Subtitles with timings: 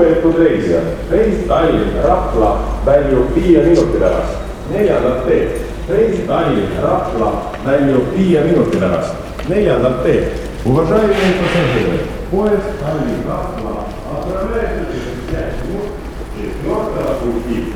[0.00, 2.50] lugupeetud reisijad, reis Tallinn-Rapla
[2.86, 4.42] väljub viie minuti pärast.
[4.72, 7.30] neljandat teed, reis Tallinn-Rapla
[7.66, 9.14] väljub viie minuti pärast.
[9.48, 10.24] neljandat teed.
[10.66, 11.98] Уважаемые пассажиры,
[12.30, 13.74] поезд Тallinn-Rapla
[14.12, 15.92] отправляется через пять минут
[16.36, 17.74] четвертого пути.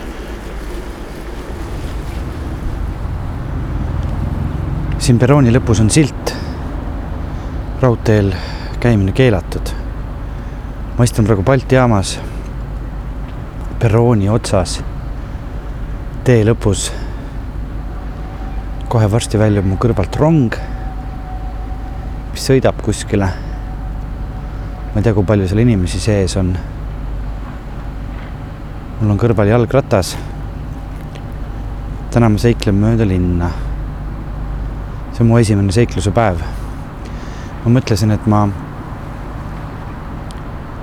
[4.99, 6.35] siin perrooni lõpus on silt.
[7.81, 8.35] raudteel
[8.81, 9.73] käimine keelatud.
[10.98, 12.20] ma istun praegu Balti jaamas.
[13.80, 14.84] perrooni otsas.
[16.24, 16.92] tee lõpus.
[18.88, 20.56] kohe varsti väljub mu kõrvalt rong,
[22.32, 23.28] mis sõidab kuskile.
[24.94, 26.58] ma ei tea, kui palju seal inimesi sees on.
[29.02, 30.18] mul on kõrval jalgratas.
[32.12, 33.52] täna ma seiklen mööda linna
[35.16, 36.42] see on mu esimene seikluse päev.
[37.64, 38.48] ma mõtlesin, et ma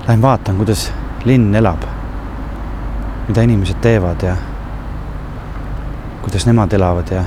[0.07, 0.93] lähen vaatan, kuidas
[1.25, 1.83] linn elab,
[3.27, 4.35] mida inimesed teevad ja
[6.21, 7.23] kuidas nemad elavad ja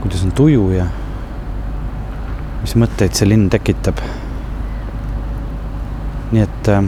[0.00, 0.86] kuidas on tuju ja
[2.62, 4.00] mis mõtteid see linn tekitab.
[6.32, 6.84] nii et äh,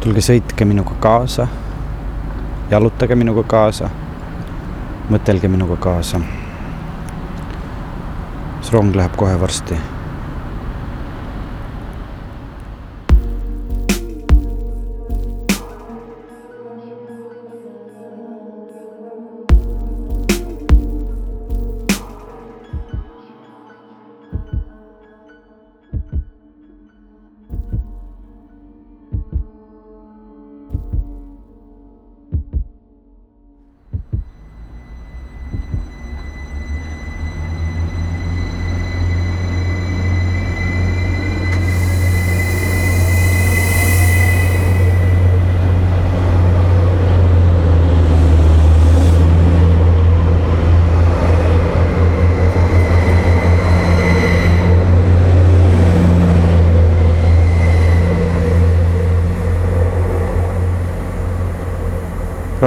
[0.00, 1.48] tulge sõitke minuga kaasa,
[2.70, 3.90] jalutage minuga kaasa
[5.10, 6.20] mõtelge minuga kaasa.
[8.60, 9.97] see rong läheb kohe varsti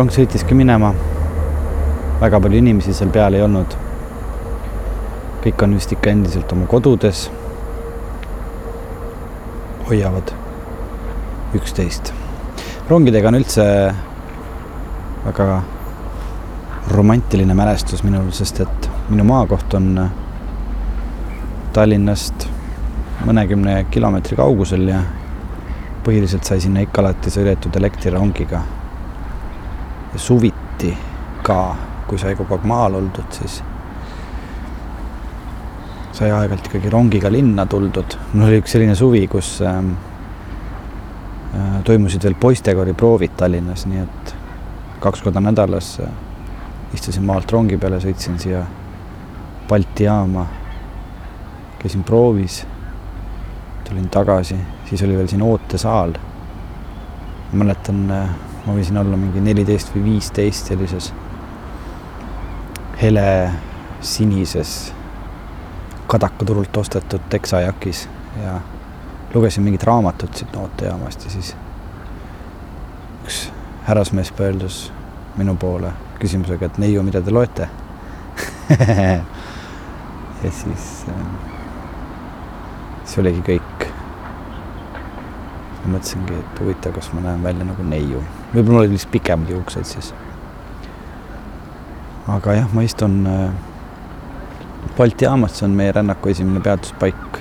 [0.02, 0.96] rong sõitiski minema.
[2.22, 3.76] väga palju inimesi seal peal ei olnud.
[5.44, 7.30] kõik on vist ikka endiselt oma kodudes.
[9.90, 10.34] hoiavad
[11.54, 12.14] üksteist.
[12.90, 13.68] rongidega on üldse
[15.28, 15.62] väga
[16.98, 20.10] romantiline mälestus minul, sest et minu maakoht on
[21.74, 22.50] Tallinnast
[23.26, 25.06] mõnekümne kilomeetri kaugusel ja
[26.04, 28.66] põhiliselt sai sinna ikka alati sõidetud elektrirongiga
[30.20, 30.98] suviti
[31.44, 31.76] ka,
[32.08, 33.62] kui sai kogu aeg maal oldud, siis
[36.12, 38.18] sai aeg-ajalt ikkagi rongiga linna tuldud.
[38.34, 39.94] mul oli üks selline suvi, kus ähm,
[41.56, 44.36] äh, toimusid veel poistekooriproovid Tallinnas, nii et
[45.02, 46.12] kaks korda nädalas äh,
[46.94, 48.66] istusin maalt rongi peale, sõitsin siia
[49.70, 50.44] Balti jaama,
[51.80, 52.66] käisin proovis,
[53.88, 54.58] tulin tagasi,
[54.90, 56.18] siis oli veel siin ootesaal.
[57.54, 58.30] mäletan äh,
[58.66, 61.12] ma võisin olla mingi neliteist või viisteist sellises
[63.02, 63.52] hele
[64.02, 64.94] sinises
[66.08, 68.08] kadakaturult ostetud teksajakis
[68.44, 68.60] ja
[69.34, 71.56] lugesin mingit raamatut siit nootejaamast ja siis
[73.24, 73.52] üks
[73.88, 74.92] härrasmees pöördus
[75.38, 77.70] minu poole küsimusega, et neiu, mida te loete
[80.44, 81.24] ja siis äh,
[83.06, 83.88] see oligi kõik.
[85.82, 89.88] mõtlesingi, et huvitav, kas ma näen välja nagu neiu võib-olla mul olid lihtsalt pikemad juuksed
[89.88, 90.14] siis.
[92.28, 93.52] aga jah, ma istun äh,
[94.98, 97.40] Balti jaamas, see on meie rännaku esimene peatuspaik.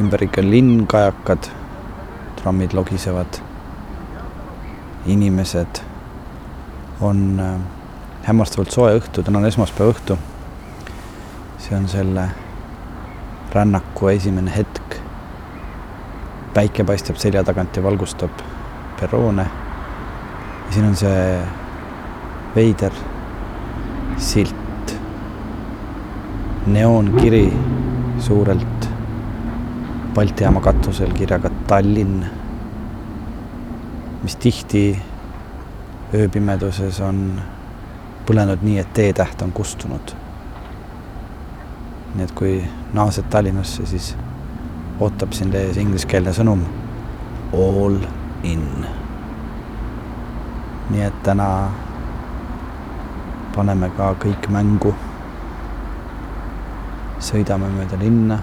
[0.00, 1.48] ümberringi on linn, kajakad,
[2.38, 3.40] trammid logisevad,
[5.06, 5.82] inimesed,
[7.00, 7.56] on äh,
[8.22, 10.18] hämmastavalt soe õhtu, täna on esmaspäeva õhtu.
[11.58, 12.28] see on selle
[13.52, 15.00] rännaku esimene hetk.
[16.54, 18.57] päike paistab selja tagant ja valgustab
[19.00, 19.46] perroone.
[20.66, 21.38] ja siin on see
[22.54, 22.92] veider
[24.16, 24.94] silt,
[26.66, 27.52] neoonkiri
[28.18, 28.88] suurelt
[30.14, 32.24] Balti jaama katusel kirjaga Tallinn,
[34.22, 34.82] mis tihti
[36.14, 37.20] ööpimeduses on
[38.26, 40.14] põlenud nii, et T-täht on kustunud.
[42.14, 42.56] nii et kui
[42.92, 44.16] naased Tallinnasse, siis
[45.00, 46.64] ootab sind ees ingliskeelne sõnum
[47.52, 48.00] all
[48.42, 48.86] in.
[50.90, 51.70] nii et täna
[53.54, 54.94] paneme ka kõik mängu.
[57.18, 58.38] sõidame mööda linna.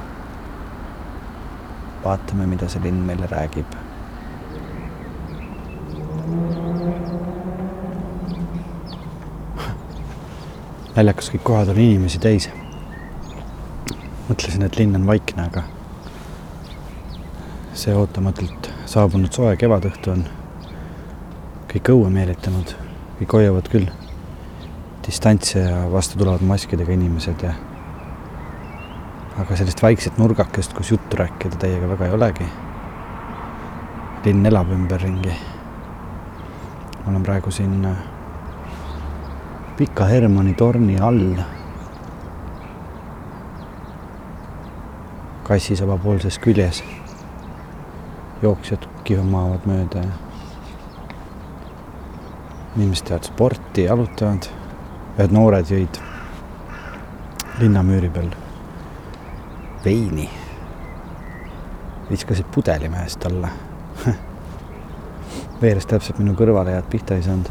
[2.03, 3.65] vaatame, mida see linn meile räägib.
[10.95, 12.49] naljakas, kõik kohad on inimesi täis.
[14.29, 15.63] mõtlesin, et linn on vaikne, aga
[17.75, 20.21] see ootamatult saabunud soe kevadõhtu on
[21.67, 22.69] kõik õue meelitanud,
[23.19, 23.89] kõik hoiavad küll
[25.03, 27.51] distantsi ja vastu tulevad maskidega inimesed ja
[29.41, 32.47] aga sellist vaikset nurgakest, kus juttu rääkida teiega väga ei olegi.
[34.25, 35.35] linn elab ümberringi.
[37.03, 37.97] ma olen praegu siin äh,
[39.77, 41.35] Pika Hermanni torni all.
[45.43, 47.04] kassisaba poolses küljes.
[48.41, 50.25] Jooksjad kihumavad mööda ja
[52.75, 54.49] inimesed teevad sporti, jalutavad.
[55.15, 55.99] ühed noored jõid
[57.59, 58.33] linnamüüri peal
[59.85, 60.29] veini.
[62.09, 63.49] viskasid pudeli mehest alla
[65.61, 67.47] veeres täpselt minu kõrvale ja pihta ei saanud.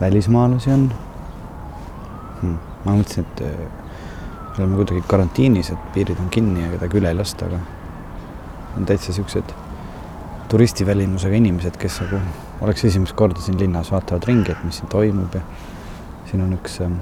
[0.00, 0.88] välismaalasi on
[2.40, 2.56] hmm..
[2.84, 3.79] ma mõtlesin, et
[4.52, 7.60] äh, oleme kuidagi karantiinis, et piirid on kinni ja kedagi üle ei lasta, aga
[8.76, 9.54] on täitsa siuksed
[10.50, 12.20] turistivälimusega inimesed, kes nagu
[12.66, 15.42] oleks esimest korda siin linnas, vaatavad ringi, et mis siin toimub ja
[16.30, 16.98] siin on üks ähm,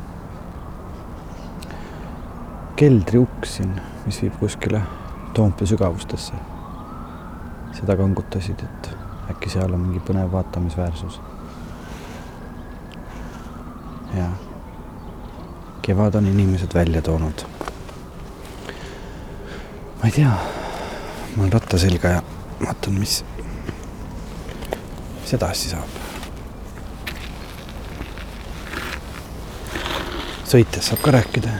[2.79, 3.73] keldriuks siin,
[4.07, 4.83] mis viib kuskile
[5.35, 6.35] Toompea sügavustesse.
[7.79, 8.89] seda kangutasid, et
[9.31, 11.21] äkki seal on mingi põnev vaatamisväärsus.
[14.17, 14.29] ja
[15.89, 17.45] kevad on inimesed välja toonud.
[19.99, 20.35] ma ei tea,
[21.37, 22.23] ma olen ratta selga ja
[22.61, 23.25] vaatan, mis,
[25.23, 25.97] mis edasi saab.
[30.53, 31.57] sõites saab ka rääkida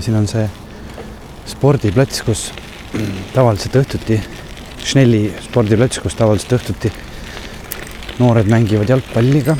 [0.00, 0.46] siin on see
[1.50, 2.46] spordiplats, kus
[3.34, 4.16] tavaliselt õhtuti,
[4.84, 6.92] Schnelli spordiplats, kus tavaliselt õhtuti
[8.20, 9.56] noored mängivad jalgpalliga.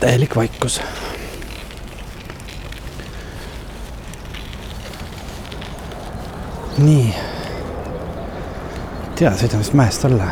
[0.00, 0.80] täielik vaikus.
[6.80, 7.14] nii.
[9.18, 10.30] tea, sõidame vist mäest alla.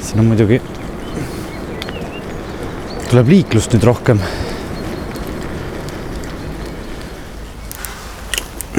[0.00, 0.60] siin on muidugi,
[3.08, 4.20] tuleb liiklust nüüd rohkem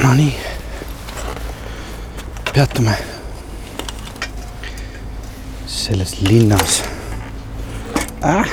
[0.04, 0.47] Nonii,
[2.58, 2.94] peatume
[5.66, 6.84] selles linnas
[8.26, 8.50] äh?.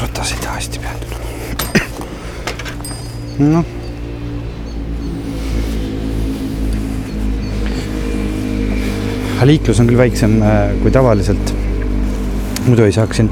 [0.00, 1.16] ratas ei taha hästi peatuda.
[3.38, 3.64] noh.
[9.44, 11.52] liiklus on küll väiksem äh, kui tavaliselt.
[12.66, 13.28] muidu ei saaks siin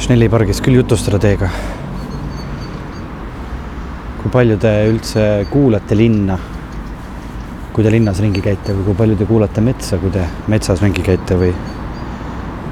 [0.00, 1.52] Schnelli pargis küll jutustada teiega
[4.18, 6.40] kui palju te üldse kuulate linna,
[7.74, 11.02] kui te linnas ringi käite või kui palju te kuulate metsa, kui te metsas ringi
[11.02, 11.50] käite või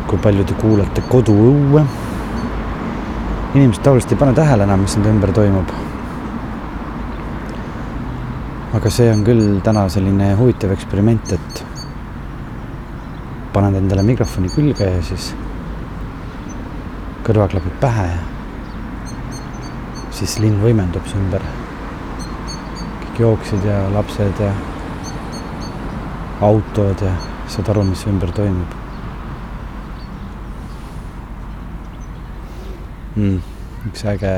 [0.06, 1.82] kui palju te kuulate koduõue.
[3.54, 5.75] inimesed tavaliselt ei pane tähele enam, mis nende ümber toimub.
[8.78, 11.64] aga see on küll täna selline huvitav eksperiment, et
[13.53, 15.34] paned endale mikrofoni külge ja siis
[17.27, 18.22] kõrvaklapid pähe ja
[20.10, 21.43] siis linn võimendub su ümber.
[23.00, 24.55] kõik jooksid ja lapsed ja
[26.43, 27.13] autod ja
[27.49, 28.75] saad aru, mis ümber toimub
[33.17, 33.41] mm,.
[33.91, 34.34] üks äge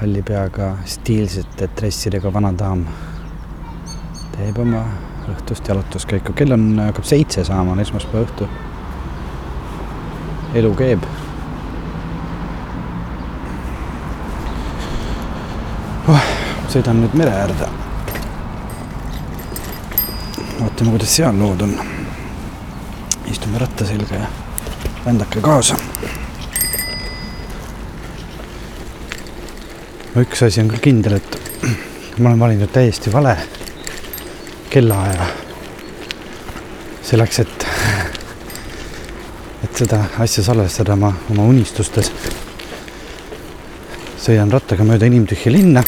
[0.00, 2.86] halli peaga stiilsete dressidega vana daam
[4.34, 4.82] teeb oma
[5.30, 8.48] õhtust jalutuskäiku, kell on, hakkab seitse saama, on esmaspäeva õhtu.
[10.58, 11.06] elu keeb
[16.08, 16.28] oh,.
[16.68, 17.70] sõidan nüüd mere äärde.
[20.60, 21.80] Vaatame, kuidas seal lood on.
[23.30, 24.26] istume ratta selga ja
[25.06, 25.76] rändake kaasa.
[30.14, 31.38] no üks asi on küll kindel, et
[32.18, 33.36] ma olen valinud täiesti vale
[34.70, 35.26] kellaaja.
[37.02, 37.66] selleks, et,
[39.64, 42.12] et seda asja salvestada ma oma unistustes
[44.24, 45.82] sõidan rattaga mööda inimtühja linna.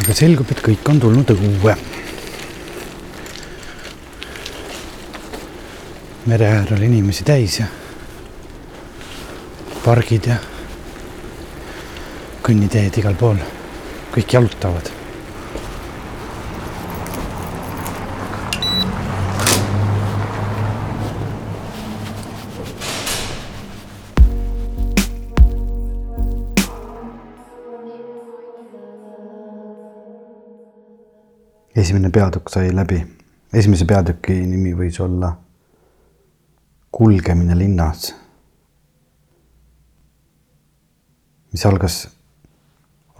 [0.00, 1.74] aga selgub, et kõik on tulnud õue.
[6.26, 7.66] mere äär oli inimesi täis ja
[9.84, 10.36] pargid ja
[12.42, 13.38] kõnniteed igal pool,
[14.14, 14.90] kõik jalutavad.
[31.76, 33.02] esimene peatükk sai läbi,
[33.54, 35.36] esimese peatüki nimi võis olla
[36.96, 38.14] Kulgemine linnas.
[41.52, 41.94] mis algas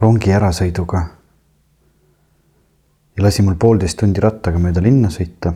[0.00, 1.00] rongi ärasõiduga
[3.16, 5.52] ja lasi mul poolteist tundi rattaga mööda linna sõita.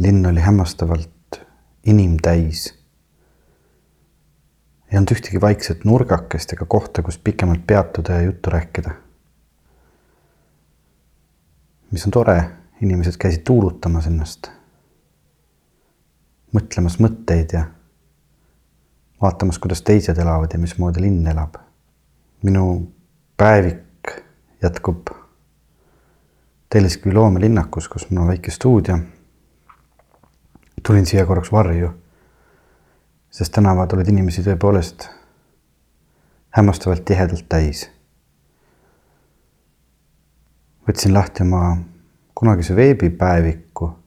[0.00, 1.40] linn oli hämmastavalt
[1.86, 2.74] inimtäis.
[4.92, 8.90] ei olnud ühtegi vaikset nurgakest ega kohta, kus pikemalt peatuda ja juttu rääkida.
[11.90, 12.50] mis on tore,
[12.80, 14.50] inimesed käisid tuulutamas ennast,
[16.54, 17.64] mõtlemas mõtteid ja
[19.22, 21.54] vaatamas, kuidas teised elavad ja mismoodi linn elab.
[22.42, 22.92] minu
[23.36, 24.10] päevik
[24.62, 25.08] jätkub
[26.68, 28.98] Telliskivi loomelinnakus, kus mul on väike stuudio.
[30.86, 31.90] tulin siia korraks varju,
[33.30, 35.08] sest tänavad olid inimesi tõepoolest
[36.50, 37.90] hämmastavalt tihedalt täis.
[40.88, 41.76] võtsin lahti oma
[42.34, 44.03] kunagise veebipäeviku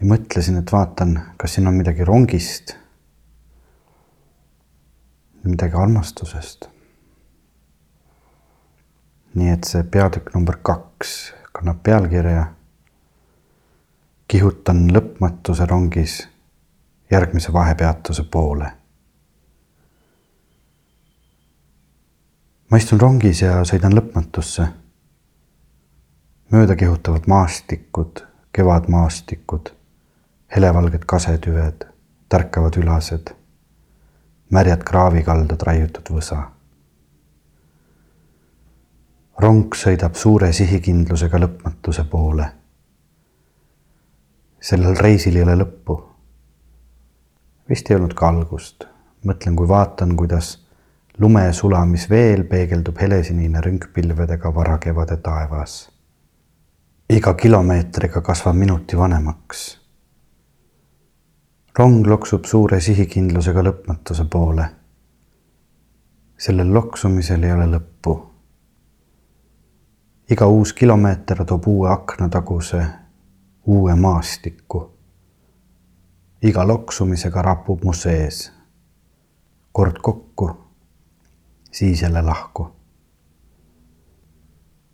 [0.00, 2.76] ja mõtlesin, et vaatan, kas siin on midagi rongist,
[5.44, 6.68] midagi armastusest
[9.36, 11.16] nii et see peatükk number kaks
[11.52, 12.52] kannab pealkirja
[14.26, 16.16] Kihutan lõpmatuse rongis
[17.10, 18.72] järgmise vahepeatuse poole.
[22.70, 24.66] ma istun rongis ja sõidan lõpmatusse.
[26.50, 29.75] mööda kihutavad maastikud, kevadmaastikud,
[30.54, 31.86] helevalged kasetüved,
[32.28, 33.32] tärkavad ülased,
[34.50, 36.44] märjad kraavikaldad raiutud võsa
[39.38, 42.46] rong sõidab suure sihikindlusega lõpmatuse poole.
[44.60, 45.96] sellel reisil ei ole lõppu.
[47.68, 48.84] vist ei olnud ka algust.
[49.24, 50.66] mõtlen, kui vaatan, kuidas
[51.18, 55.90] lume sulamisveel peegeldub helesinine rüngpilvedega varakevade taevas.
[57.10, 59.85] iga kilomeetriga kasvab minuti vanemaks.
[61.78, 64.66] Rong loksub suure sihikindlusega lõpmatuse poole.
[66.38, 68.26] sellel loksumisel ei ole lõppu
[70.30, 72.86] iga uus kilomeeter toob uue aknataguse,
[73.66, 74.90] uue maastiku.
[76.42, 78.52] iga loksumisega rapub mu sees.
[79.72, 80.50] kord kokku,
[81.72, 82.68] siis jälle lahku.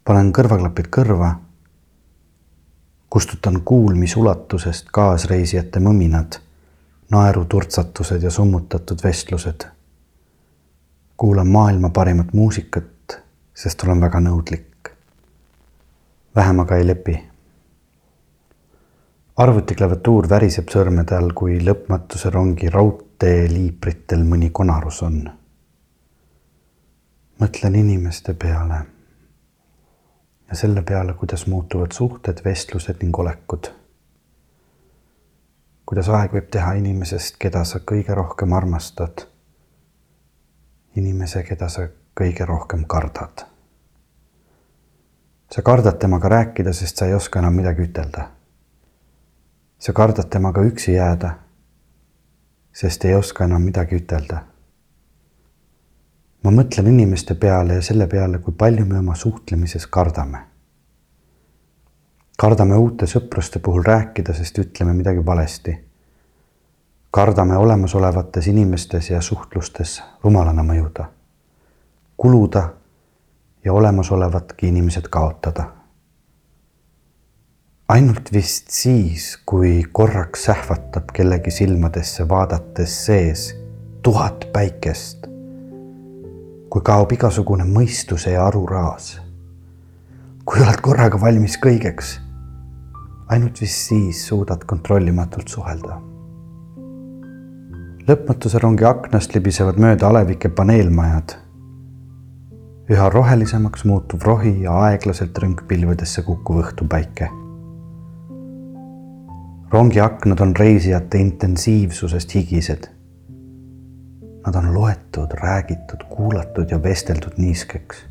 [0.05, 1.35] panen kõrvaklapid kõrva.
[3.11, 6.41] kustutan kuulmisulatusest kaasreisijate mõminad,
[7.13, 9.69] naeruturtsatused ja summutatud vestlused.
[11.17, 13.19] kuulan maailma parimat muusikat,
[13.55, 14.73] sest olen väga nõudlik
[16.37, 17.19] vähem aga ei lepi.
[19.37, 25.31] arvutiklaviatuur väriseb sõrmede all, kui lõpmatuse rongi raudteeliipritel mõni konarus on.
[27.41, 28.81] mõtlen inimeste peale
[30.49, 33.73] ja selle peale, kuidas muutuvad suhted, vestlused ning olekud.
[35.87, 39.27] Kuidas aeg võib teha inimesest, keda sa kõige rohkem armastad,
[40.97, 43.53] inimese, keda sa kõige rohkem kardad
[45.55, 48.29] sa kardad temaga rääkida, sest sa ei oska enam midagi ütelda.
[49.79, 51.35] sa kardad temaga üksi jääda,
[52.73, 54.39] sest ei oska enam midagi ütelda.
[56.45, 60.39] ma mõtlen inimeste peale ja selle peale, kui palju me oma suhtlemises kardame.
[62.39, 65.79] Kardame uute sõpruste puhul rääkida, sest ütleme midagi valesti.
[67.11, 71.05] kardame olemasolevates inimestes ja suhtlustes rumalana mõjuda,
[72.17, 72.69] kuluda
[73.65, 75.65] ja olemasolevatki inimesed kaotada.
[77.89, 83.57] ainult vist siis, kui korraks sähvatab kellegi silmadesse vaadates sees
[84.03, 85.27] tuhat päikest,
[86.71, 89.21] kui kaob igasugune mõistuse ja aruraas,
[90.45, 92.17] kui oled korraga valmis kõigeks,
[93.29, 96.01] ainult vist siis suudad kontrollimatult suhelda
[98.09, 101.37] lõpmatuse rongi aknast libisevad mööda alevike paneelmajad
[102.91, 107.29] üha rohelisemaks muutuv rohi ja aeglaselt rõngpilvedesse kukkuv õhtupäike.
[109.73, 112.89] rongi aknad on reisijate intensiivsusest higised.
[114.47, 118.03] Nad on loetud, räägitud, kuulatud ja vesteldud niiskeks.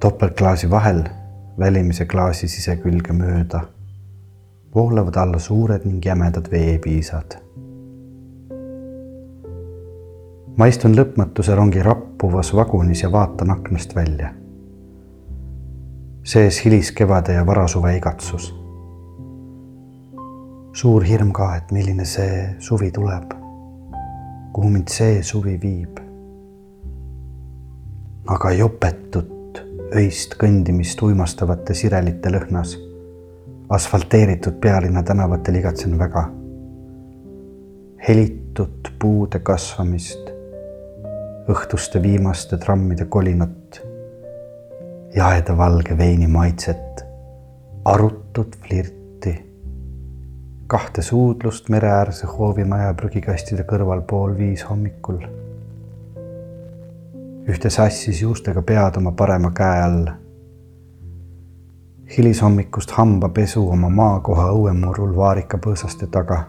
[0.00, 1.04] Topeltklaasi vahel,
[1.58, 3.60] välimise klaasi sisekülge mööda
[4.74, 7.40] voolavad alla suured ning jämedad veepiisad
[10.60, 14.34] ma istun lõpmatuse rongi rappuvas vagunis ja vaatan aknast välja.
[16.24, 18.54] sees hiliskevade ja varasuve igatsus.
[20.72, 23.32] suur hirm ka, et milline see suvi tuleb,
[24.52, 26.00] kuhu mind see suvi viib.
[28.26, 29.39] aga jopetut
[29.96, 32.76] öist kõndimist uimastavate sirelite lõhnas.
[33.68, 36.30] asfalteeritud pealinna tänavatel igatsen väga.
[38.08, 40.30] helitut puude kasvamist,
[41.48, 43.80] õhtuste viimaste trammide kolinat,
[45.16, 47.04] jaeda valge veini maitset,
[47.84, 49.34] arutut flirti,
[50.66, 55.18] kahte suudlust mereäärse hoovimaja prügikastide kõrval pool viis hommikul
[57.48, 60.06] ühte sassis juustega pead oma parema käe all.
[62.16, 66.44] hilishommikust hambapesu oma maakoha õuemurul vaarikapõõsaste taga.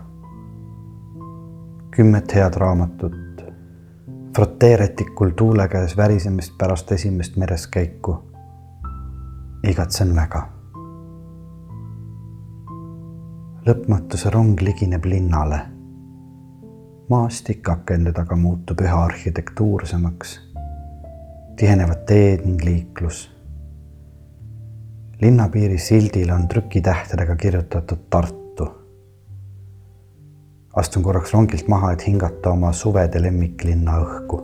[1.91, 3.43] kümmet head raamatut,
[4.35, 8.17] froteeretikul tuule käes värisemist pärast esimest mereskäiku.
[9.63, 10.47] igatsen väga.
[13.67, 15.61] lõpmatuse rong ligineb linnale
[17.09, 20.50] maastik akende taga muutub üha arhitektuursemaks
[21.55, 23.29] tihenevad teed ning liiklus.
[25.21, 28.67] linnapiiri sildil on trükitähtedega kirjutatud Tartu.
[30.75, 34.41] astun korraks rongilt maha, et hingata oma suvede lemmiklinna õhku.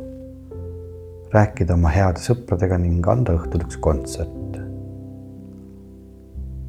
[1.33, 4.59] rääkida oma heade sõpradega ning anda õhtul üks kontsert.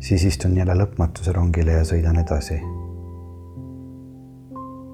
[0.00, 2.62] siis istun jälle lõpmatuse rongile ja sõidan edasi.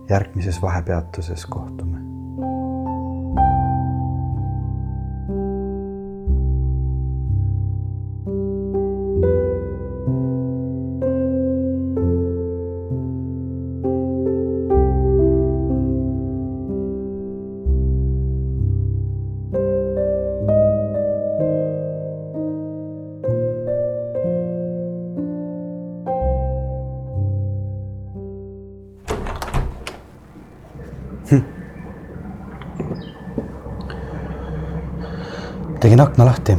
[0.09, 2.05] järgmises vahepeatuses kohtume.
[35.95, 36.59] Tegin akna lahti.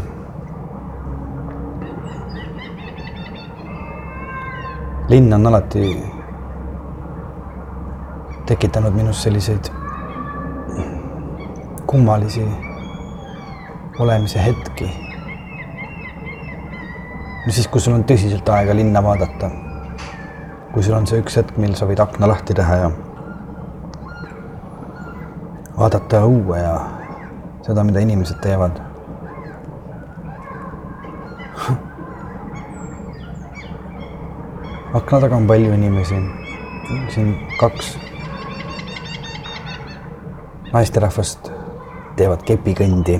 [5.08, 6.04] linn on alati
[8.46, 9.66] tekitanud minus selliseid
[11.88, 12.48] kummalisi
[14.00, 14.88] olemise hetki.
[17.46, 19.52] no siis, kui sul on tõsiselt aega linna vaadata.
[20.74, 22.92] kui sul on see üks hetk, mil sa võid akna lahti teha ja
[25.78, 26.76] vaadata õue ja
[27.68, 28.85] seda, mida inimesed teevad
[35.06, 36.16] akna taga on palju inimesi.
[37.14, 37.28] siin
[37.60, 37.92] kaks
[40.74, 41.52] naisterahvast
[42.18, 43.20] teevad kepikõndi.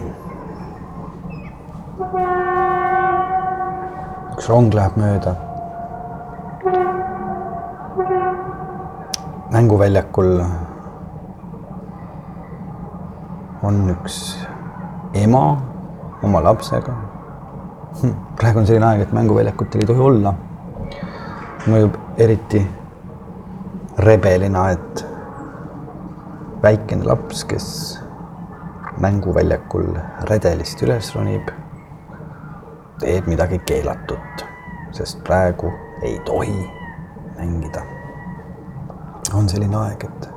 [4.34, 5.36] üks rong läheb mööda.
[9.54, 10.42] mänguväljakul
[13.62, 14.18] on üks
[15.14, 15.46] ema
[16.24, 16.98] oma lapsega.
[18.02, 20.34] Hm, praegu on selline aeg, et mänguväljakutel ei tohi olla
[21.68, 22.62] mõjub eriti
[23.98, 25.06] rebelina, et
[26.64, 27.68] väikene laps, kes
[29.02, 29.90] mänguväljakul
[30.30, 31.50] redelist üles ronib,
[33.02, 34.46] teeb midagi keelatut,
[34.96, 35.72] sest praegu
[36.04, 36.70] ei tohi
[37.38, 37.84] mängida.
[39.34, 40.30] on selline aeg, et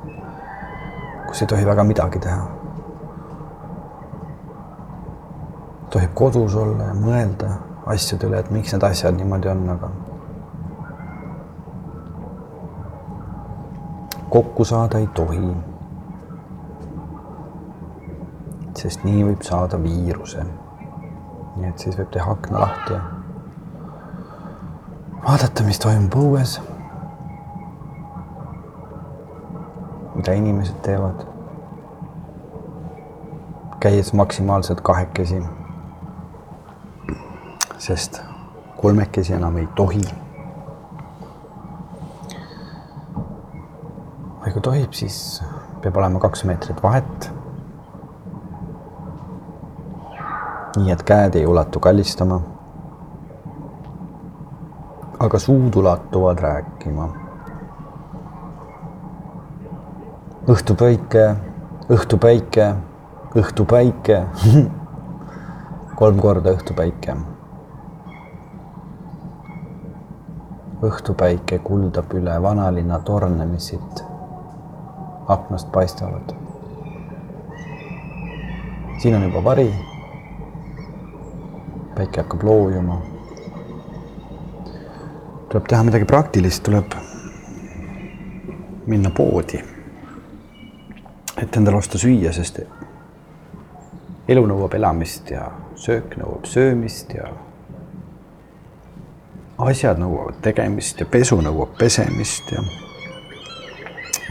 [1.27, 2.47] kus ei tohi väga midagi teha.
[5.89, 7.47] tohib kodus olla ja mõelda
[7.89, 9.89] asjade üle, et miks need asjad niimoodi on, aga
[14.29, 15.55] kokku saada ei tohi.
[18.79, 20.43] sest nii võib saada viiruse.
[21.55, 23.01] nii et siis võib teha akna lahti ja
[25.25, 26.59] vaadata, mis toimub õues.
[30.15, 31.25] mida inimesed teevad.
[33.79, 35.43] käies maksimaalselt kahekesi.
[37.77, 38.21] sest
[38.81, 40.01] kolmekesi enam ei tohi
[44.39, 45.41] või kui tohib, siis
[45.81, 47.31] peab olema kaks meetrit vahet.
[50.79, 52.37] nii et käed ei ulatu kallistama.
[55.19, 57.07] aga suud ulatuvad rääkima.
[60.53, 61.23] õhtupäike,
[61.97, 62.69] õhtupäike,
[63.41, 64.21] õhtupäike
[66.03, 67.17] kolm korda õhtupäike.
[70.91, 74.05] õhtupäike kuldab üle vanalinna torne, mis siit
[75.29, 76.33] aknast paistavad.
[78.97, 79.73] siin on juba vari.
[81.95, 83.01] päike hakkab loojuma.
[85.49, 86.91] tuleb teha midagi praktilist, tuleb
[88.87, 89.63] minna poodi,
[91.37, 92.59] et endale osta süüa, sest
[94.27, 97.29] elu nõuab elamist ja söök nõuab söömist ja
[99.57, 102.63] asjad nõuavad tegemist ja pesu nõuab pesemist ja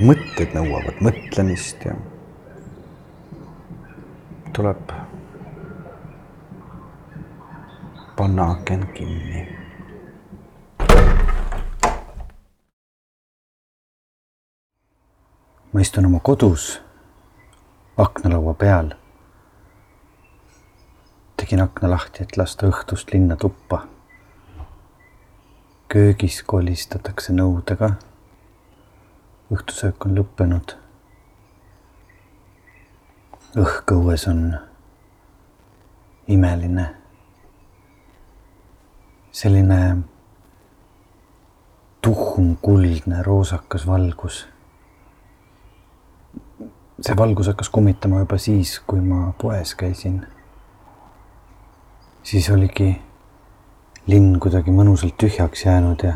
[0.00, 1.94] mõtted nõuavad mõtlemist ja
[4.54, 4.92] tuleb
[8.16, 9.46] panna aken kinni.
[15.72, 16.80] ma istun oma kodus
[17.98, 18.94] aknalaua peal.
[21.36, 23.86] tegin akna lahti, et lasta õhtust linna tuppa.
[25.88, 27.90] köögis kolistatakse nõudega.
[29.52, 30.76] Õhtusöök on lõppenud.
[33.56, 34.42] õhk õues on
[36.28, 36.84] imeline
[39.32, 39.96] selline
[42.00, 44.46] tuhm kuldne roosakas valgus.
[47.00, 50.26] see valgus hakkas kummitama juba siis, kui ma poes käisin.
[52.22, 52.90] siis oligi
[54.06, 56.12] linn kuidagi mõnusalt tühjaks jäänud ja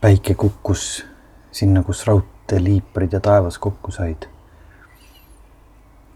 [0.00, 1.06] päike kukkus
[1.54, 4.28] sinna, kus raudteeliiprid ja taevas kokku said.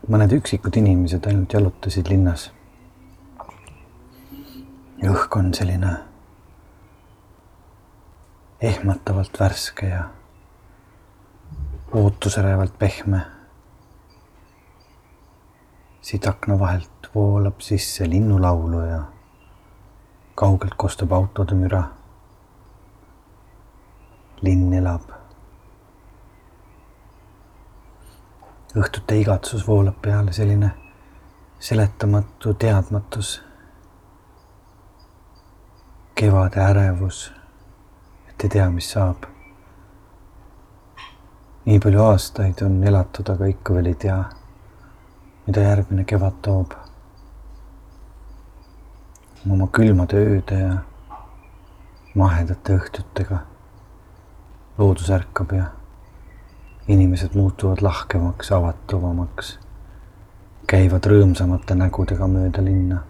[0.08, 2.50] mõned üksikud inimesed ainult jalutasid linnas
[5.06, 5.90] õhk on selline
[8.60, 10.04] ehmatavalt värske ja
[11.94, 13.20] ootusärevalt pehme.
[16.02, 19.02] siit akna vahelt voolab sisse linnulaulu ja
[20.34, 21.84] kaugelt kostab autode müra.
[24.42, 25.17] linn elab.
[28.78, 30.70] Õhtute igatsus voolab peale selline
[31.58, 33.40] seletamatu teadmatus
[36.14, 37.32] kevade ärevus,
[38.28, 39.26] et ei tea, mis saab.
[41.64, 44.18] nii palju aastaid on elatud, aga ikka veel ei tea,
[45.46, 46.74] mida järgmine kevad toob.
[49.50, 50.76] oma külmade ööde ja
[52.14, 53.38] mahedate õhtutega
[54.78, 55.70] loodus ärkab ja
[56.88, 59.58] inimesed muutuvad lahkemaks, avatuvamaks,
[60.66, 63.02] käivad rõõmsamate nägudega mööda linna,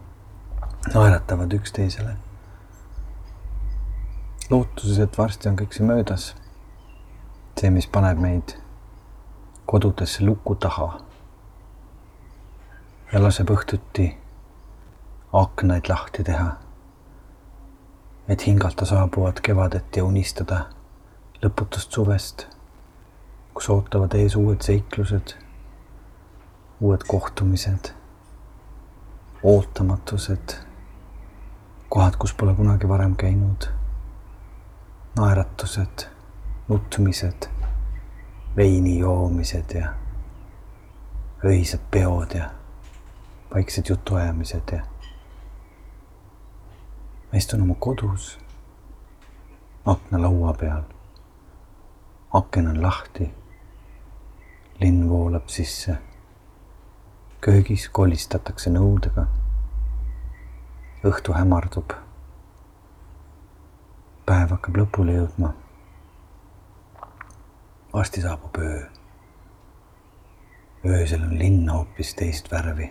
[0.95, 2.17] naeratavad üksteisele.
[4.51, 6.35] Lootuses, et varsti on kõik see möödas.
[7.59, 8.53] see, mis paneb meid
[9.67, 11.01] kodudesse luku taha.
[13.13, 14.07] Ja laseb õhtuti
[15.33, 16.53] aknaid lahti teha,
[18.29, 20.61] et hingata saabuvat kevadet ja unistada
[21.43, 22.47] lõputust suvest,
[23.59, 25.33] kus ootavad ees uued seiklused,
[26.81, 27.89] uued kohtumised,
[29.43, 30.53] ootamatused,
[31.89, 33.67] kohad, kus pole kunagi varem käinud
[35.19, 36.05] naeratused,
[36.69, 37.49] nutmised,
[38.57, 39.91] veini joomised ja
[41.45, 42.51] öised peod ja
[43.55, 44.85] vaiksed jutuajamised ja
[47.33, 48.39] ma istun oma kodus
[49.87, 50.83] aknalaua peal.
[52.33, 53.38] aken on lahti.
[54.81, 55.99] Linn voolab sisse.
[57.41, 59.27] köögis kolistatakse nõudega.
[61.05, 61.93] õhtu hämardub
[64.29, 65.53] päev hakkab lõpule jõudma.
[67.93, 68.81] varsti saabub öö.
[70.85, 72.91] öösel on linn hoopis teist värvi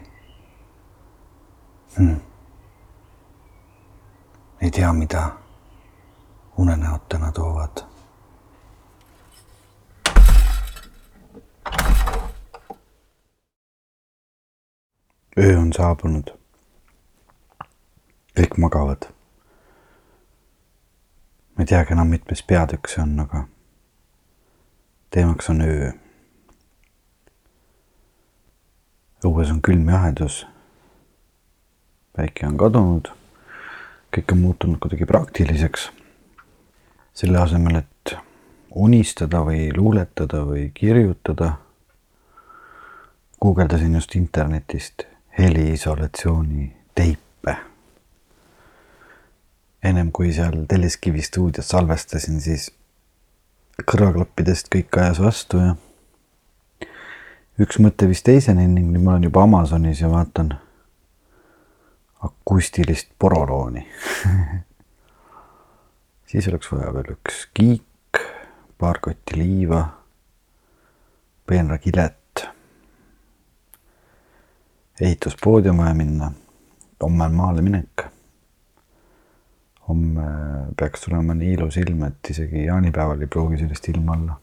[1.98, 2.16] hmm..
[4.62, 5.28] ei tea, mida
[6.58, 7.87] unenäod täna toovad.
[15.38, 16.34] Öö on saabunud.
[18.38, 19.18] kõik magavad
[21.58, 23.48] ma ei teagi enam, mitmes peatükk see on, aga
[25.10, 25.90] teemaks on öö.
[29.26, 30.46] õues on külm jahedus.
[32.14, 33.10] päike on kadunud,
[34.14, 35.90] kõik on muutunud kuidagi praktiliseks.
[37.14, 38.18] selle asemel, et
[38.70, 41.52] unistada või luuletada või kirjutada,
[43.42, 47.56] guugeldasin just internetist heliisolatsiooni teipe
[49.84, 52.72] ennem kui seal Telliskivi stuudios salvestasin, siis
[53.86, 55.76] kõrvaklappidest kõik ajas vastu ja
[57.62, 60.56] üks mõte viis teiseni ning nüüd ma olen juba Amazonis ja vaatan
[62.26, 63.86] akustilist porolooni
[66.32, 68.22] siis oleks vaja veel üks kiik,
[68.78, 69.82] paar kotti liiva,
[71.48, 72.18] peenrakilet.
[75.02, 76.32] Ehituspoodi on vaja minna,
[77.04, 78.08] homme on maale minek
[79.88, 80.24] homme
[80.80, 84.40] peaks tulema nii ilus ilm, et isegi jaanipäeval ei pruugi sellist ilma olla.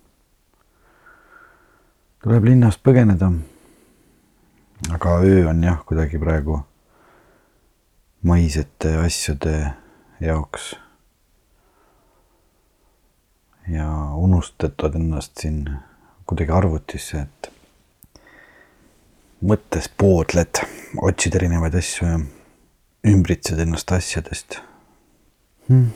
[2.23, 3.33] tuleb linnast põgeneda.
[4.93, 6.61] aga öö on jah, kuidagi praegu
[8.23, 9.73] maisete asjade
[10.21, 10.77] jaoks.
[13.69, 15.69] ja unustad ennast siin
[16.27, 17.54] kuidagi arvutisse, et
[19.45, 20.61] mõttes poodled,
[21.03, 22.21] otsid erinevaid asju ja
[23.11, 24.61] ümbritsed ennast asjadest
[25.69, 25.91] hmm..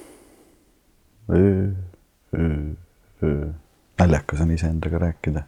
[3.99, 5.47] naljakas on iseendaga rääkida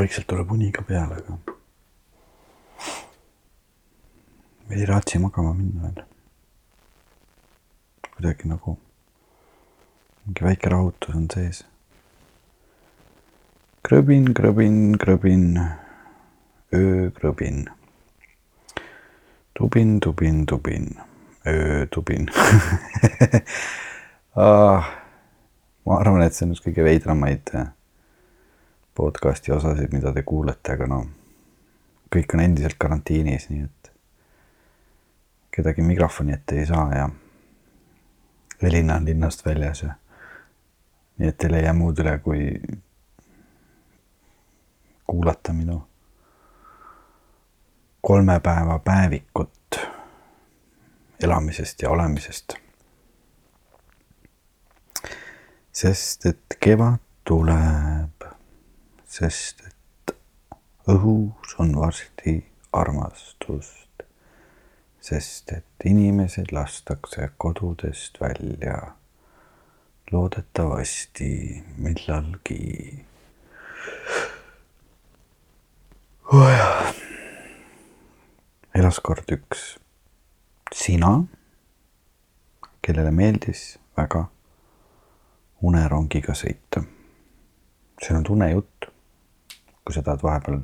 [0.00, 1.38] vaikselt tuleb uni ka peale, aga
[4.70, 6.04] ei raatsi magama minna veel.
[8.14, 8.76] kuidagi nagu
[10.26, 11.64] mingi väike rahutus on sees.
[13.90, 15.58] Krõbin, krõbin, krõbin,
[16.70, 17.64] öökrõbin.
[19.58, 20.84] tubin, tubin, tubin,
[21.46, 22.28] öötubin
[24.36, 24.90] ah
[25.86, 27.72] ma arvan, et see on üks kõige veidramaid äh,
[28.94, 30.98] podcast'i osasid, mida te kuulete, aga no
[32.14, 33.90] kõik on endiselt karantiinis, nii et
[35.56, 37.08] kedagi mikrofoni ette ei saa ja
[38.62, 39.96] Elina on linnast väljas ja
[41.18, 42.46] nii et teil ei jää muud üle, kui
[45.10, 45.82] kuulata minu
[48.00, 49.80] kolme päeva päevikut
[51.22, 52.60] elamisest ja olemisest
[55.72, 58.24] sest et kevad tuleb,
[59.08, 60.14] sest et
[60.90, 62.34] õhus on varsti
[62.76, 64.04] armastust,
[65.00, 68.76] sest et inimesed lastakse kodudest välja
[70.12, 71.30] loodetavasti
[71.76, 73.06] millalgi.
[78.74, 79.62] Elas kord üks
[80.70, 81.08] sina,
[82.78, 84.28] kellele meeldis väga
[85.66, 86.84] unerongiga sõita.
[87.98, 88.86] see on unejutt.
[89.84, 90.60] kui sa tahad vahepeal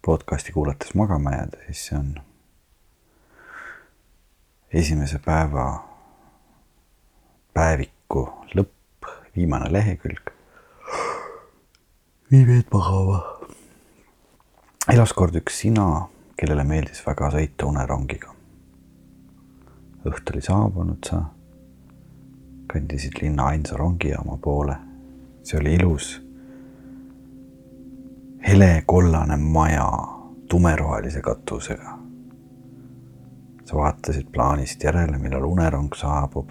[0.00, 2.14] podcast'i kuulates magama jääda, siis see on
[4.72, 5.66] esimese päeva
[7.52, 8.24] päeviku
[8.56, 10.32] lõpp, viimane lehekülg.
[12.32, 13.36] vii meid magama.
[14.92, 16.06] Elas kord üks sina,
[16.38, 18.30] kellele meeldis väga sõita unerongiga.
[20.06, 21.22] õht oli saabunud, sa
[22.70, 24.76] kõndisid linna ainsa rongijaama poole.
[25.42, 26.22] see oli ilus.
[28.46, 29.90] helekollane maja
[30.48, 31.98] tumerohelise katusega.
[33.64, 36.50] sa vaatasid plaanist järele, millal unerong saabub.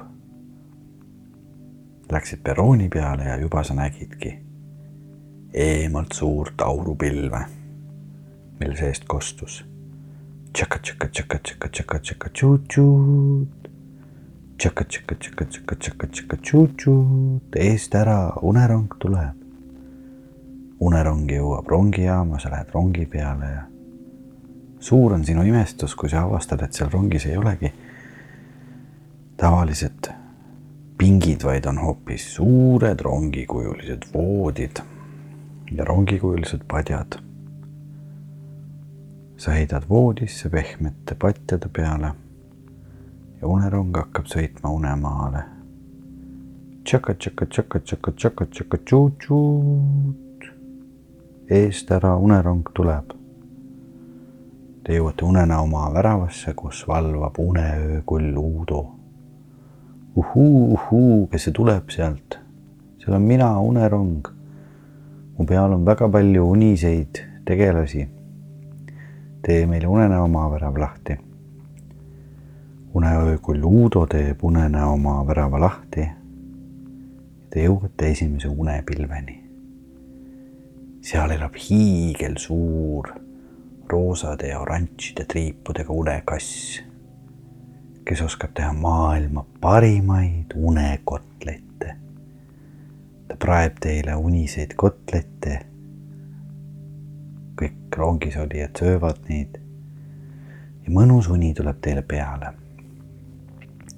[2.12, 4.45] Läksid perrooni peale ja juba sa nägidki
[5.54, 7.45] eemalt suurt aurupilve,
[8.59, 9.63] mille seest kostus
[10.53, 13.71] tšaka, tšaka, tšaka, tšaka, tšaka, tšaka, tšut-tšut
[14.57, 19.43] tšaka, tšaka, tšaka, tšaka, tšaka, tšaka, tšut-tšut, eest ära, unerong tuleb.
[20.79, 23.63] unerong jõuab rongijaama, sa lähed rongi peale ja
[24.79, 27.71] suur on sinu imestus, kui sa avastad, et seal rongis ei olegi
[29.39, 30.11] tavalised
[30.99, 34.83] pingid, vaid on hoopis suured rongikujulised voodid
[35.71, 37.17] ja rongikujulised padjad.
[39.45, 42.08] Sa heidad voodisse pehmete patjade peale
[43.41, 45.43] ja unerong hakkab sõitma unemaale.
[51.49, 53.13] eest ära unerong tuleb.
[54.84, 58.81] Te jõuate unenäomaa väravasse, kus valvab uneöökull Uudo.
[60.15, 62.39] uhuu, uhuu, kes see tuleb sealt?
[62.97, 64.27] seal on mina, unerong.
[65.38, 68.14] mu peal on väga palju uniseid tegelasi.
[69.45, 71.17] Tee meile unenäomaa värav lahti
[72.95, 76.08] uneöökull Uudo teeb unenäomaa värava lahti.
[77.49, 79.41] Te jõuate esimese unepilveni.
[81.05, 83.10] seal elab hiigelsuur
[83.89, 86.79] roosade ja oranžide triipudega unekass,
[88.05, 91.95] kes oskab teha maailma parimaid unekotlette.
[93.27, 95.60] ta praeb teile uniseid kotlette.
[97.55, 99.57] Kõik rongis olijad söövad neid
[100.85, 102.53] ja mõnus uni tuleb teile peale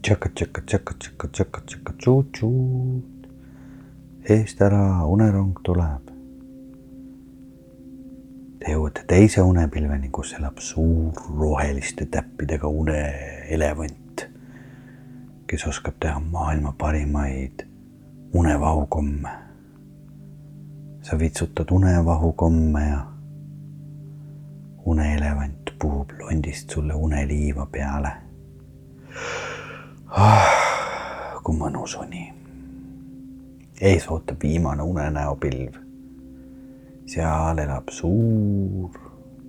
[0.07, 3.27] tšaka, tšaka, tšaka, tšaka, tšaka, tšaka, tšut-tšut.
[4.23, 6.11] eest ära, unerong tuleb.
[8.59, 14.23] Te jõuate teise unepilveni, kus elab suur roheliste täppidega uneelevant,
[15.47, 17.67] kes oskab teha maailma parimaid
[18.33, 19.35] unevahukomme.
[21.01, 23.05] sa vitsutad unevahukomme ja
[24.87, 28.11] uneelevant puhub londist sulle uneliiva peale
[30.07, 32.23] ah, kui mõnus uni.
[33.81, 35.75] ees ootab viimane unenäopilv.
[37.05, 38.95] seal elab suur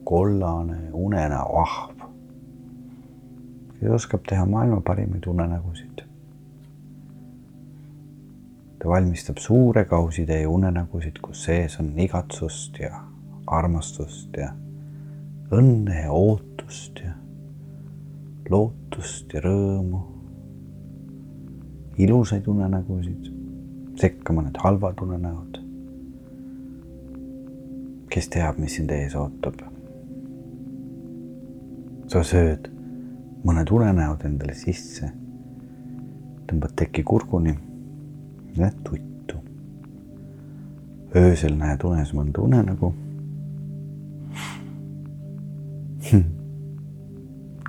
[0.04, 2.04] kollane unenäoahv,
[3.78, 6.04] kes oskab teha maailma parimaid unenägusid.
[8.78, 13.04] ta valmistab suure kausitäie unenägusid, kus sees on igatsust ja
[13.46, 14.52] armastust ja
[15.50, 17.14] õnne ja ootust ja
[18.50, 20.00] lootust ja rõõmu.
[21.98, 23.30] ilusaid unenägusid,
[23.98, 25.58] sekka mõned halvad unenäod.
[28.08, 29.60] kes teab, mis sind ees ootab?
[32.08, 32.68] sa sööd
[33.44, 35.10] mõned unenäod endale sisse,
[36.48, 37.56] tõmbad teki kurguni,
[38.56, 39.40] lähed tuttu.
[41.16, 42.92] öösel näed unes mõnda unenägu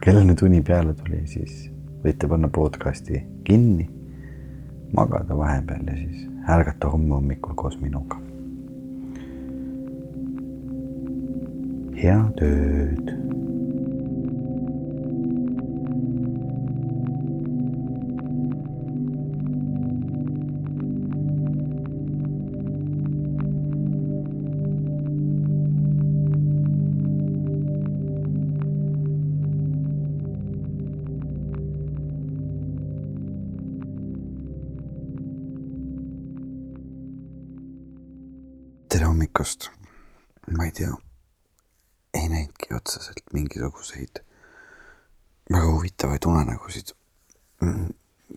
[0.04, 1.67] kellel nüüd uni peale tuli, siis
[2.04, 3.89] võite panna podcast'i kinni,
[4.95, 8.19] magada vahepeal ja siis ärgata homme hommikul koos minuga.
[11.99, 13.38] head ööd
[39.39, 39.69] hommikust.
[40.58, 40.93] ma ei tea,
[42.13, 44.19] ei näinudki otseselt mingisuguseid
[45.52, 46.88] väga huvitavaid unenägusid.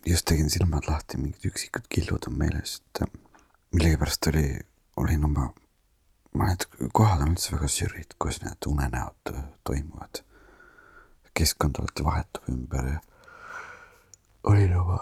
[0.05, 3.17] just tegin silmad lahti, mingid üksikud killud on meeles, et
[3.71, 4.59] millegipärast oli,
[4.97, 5.49] olin oma,
[6.33, 10.23] ma need kohad on üldse väga sürrid, kus need unenäod toimuvad.
[11.33, 12.99] keskkond alati vahetub ümber ja
[14.43, 14.99] olin oma,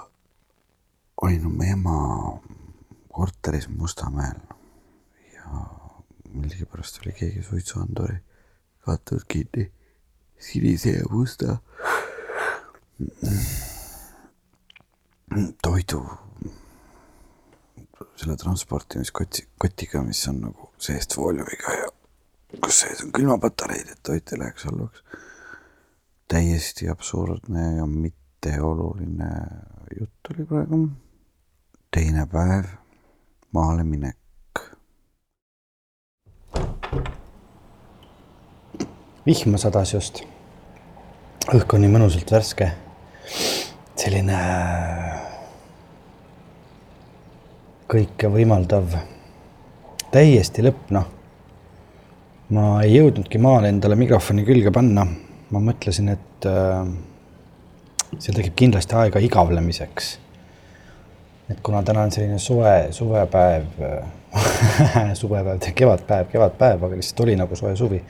[1.21, 1.97] olin oma ema
[3.11, 4.41] korteris Mustamäel
[6.33, 8.17] millegipärast oli keegi suitsuanduri
[8.85, 9.71] katnud kinni
[10.39, 11.57] sinise ja musta
[15.61, 16.05] toidu
[18.15, 21.89] selle transportimiskoti, kotiga, mis on nagu seest fooliumiga ja
[22.61, 25.03] kus sees on külmapatareid, et toit ei läheks halvaks.
[26.27, 29.31] täiesti absurdne ja mitteoluline
[29.99, 30.89] jutt oli praegu.
[31.91, 32.65] teine päev,
[33.53, 34.20] maale minek.
[39.25, 40.23] Vihma sadas just.
[41.51, 42.71] õhk on nii mõnusalt värske.
[44.01, 44.37] selline
[47.91, 48.95] kõike võimaldav,
[50.13, 51.05] täiesti lõpp, noh.
[52.55, 55.05] ma ei jõudnudki maale endale mikrofoni külge panna.
[55.51, 56.81] ma mõtlesin, et äh,
[58.17, 60.11] seal tekib kindlasti aega igavlemiseks.
[61.49, 63.69] et kuna täna on selline suve, suvepäev
[65.21, 68.01] suvepäev, kevadpäev, kevadpäev, aga lihtsalt oli nagu soe suvi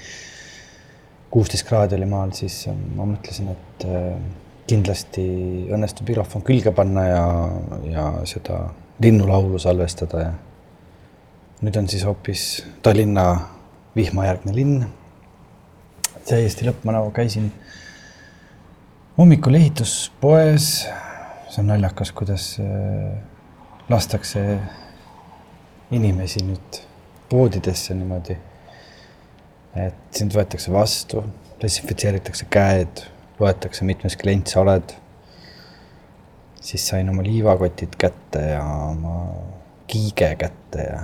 [1.32, 2.66] kuusteist kraadi oli maal, siis
[2.96, 4.16] ma mõtlesin, et äh,
[4.68, 5.24] kindlasti
[5.72, 7.26] õnnestub mikrofon külge panna ja,
[7.88, 8.66] ja seda
[9.02, 10.32] linnulaulu salvestada ja
[11.62, 12.46] nüüd on siis hoopis
[12.84, 13.26] Tallinna
[13.96, 14.84] vihmajärgne linn.
[16.28, 17.50] täiesti lõpp, ma nagu käisin
[19.18, 20.70] hommikul ehituspoes,
[21.50, 23.18] see on naljakas, kuidas äh,
[23.90, 24.46] lastakse
[25.92, 26.80] inimesi nüüd
[27.32, 28.38] poodidesse niimoodi
[29.76, 31.24] et sind võetakse vastu,
[31.62, 33.06] desinfitseeritakse käed,
[33.40, 34.98] loetakse, mitmes klient sa oled.
[36.62, 39.16] siis sain oma liivakotid kätte ja oma
[39.90, 41.00] kiige kätte ja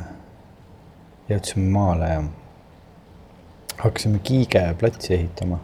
[1.29, 2.21] jõudsime maale ja
[3.77, 5.59] hakkasime Kiige platsi ehitama.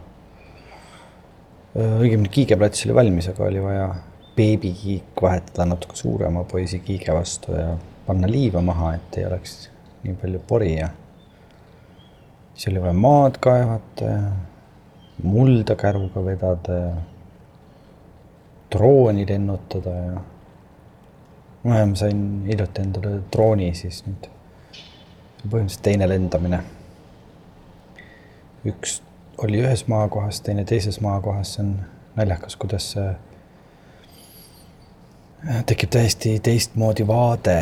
[1.75, 3.87] õigemini Kiige plats oli valmis, aga oli vaja
[4.37, 9.69] beebikiik vahetada natuke suurema poisi Kiige vastu ja panna liiva maha, et ei oleks
[10.03, 10.89] nii palju pori ja
[12.55, 14.21] siis oli vaja maad kaevata ja
[15.23, 16.95] mulda käruga vedada ja
[18.71, 20.21] drooni lennutada ja.
[21.63, 24.29] ma sain hiljuti endale drooni, siis nüüd
[25.43, 26.63] põhimõtteliselt teine lendamine.
[28.65, 29.01] üks
[29.37, 31.73] oli ühes maakohas, teine teises maakohas, see on
[32.15, 32.89] naljakas, kuidas
[35.65, 37.57] tekib täiesti teistmoodi vaade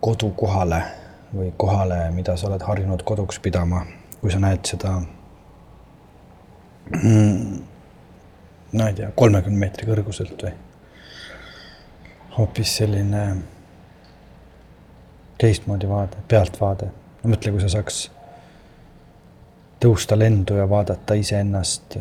[0.00, 0.82] kodukohale
[1.34, 3.84] või kohale, mida sa oled harjunud koduks pidama
[4.20, 4.92] kui sa näed seda
[6.90, 7.58] mm,
[8.72, 10.54] no ei tea, kolmekümne meetri kõrguselt või
[12.36, 13.22] hoopis selline
[15.40, 16.90] teistmoodi vaade, pealtvaade.
[17.22, 18.06] no mõtle, kui sa saaks
[19.80, 21.98] tõusta lendu ja vaadata iseennast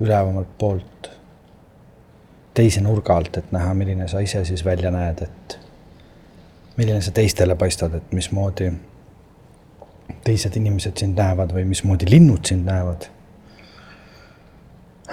[0.00, 1.10] ülevamalt poolt
[2.54, 5.58] teise nurga alt, et näha, milline sa ise siis välja näed, et
[6.76, 8.70] milline sa teistele paistad, et mismoodi
[10.24, 13.08] teised inimesed sind näevad või mismoodi linnud sind näevad.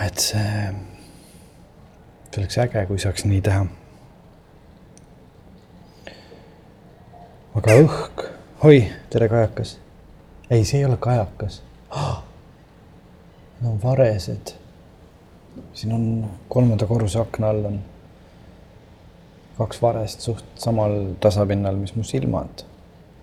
[0.06, 0.72] et see,
[2.32, 3.66] see oleks äge, kui saaks nii teha.
[7.60, 8.26] aga õhk,
[8.64, 8.80] oi,
[9.12, 9.78] tere, kajakas.
[10.50, 11.62] ei, see ei ole kajakas
[11.92, 12.20] oh,.
[13.62, 14.56] Need on varesed.
[15.74, 16.06] siin on
[16.50, 17.82] kolmanda korruse akna all on
[19.58, 22.64] kaks varest suht samal tasapinnal, mis mu silmad.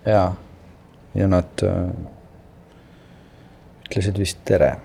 [0.05, 0.29] jaa
[1.15, 1.89] ja nad äh,
[3.89, 4.75] ütlesid vist tere.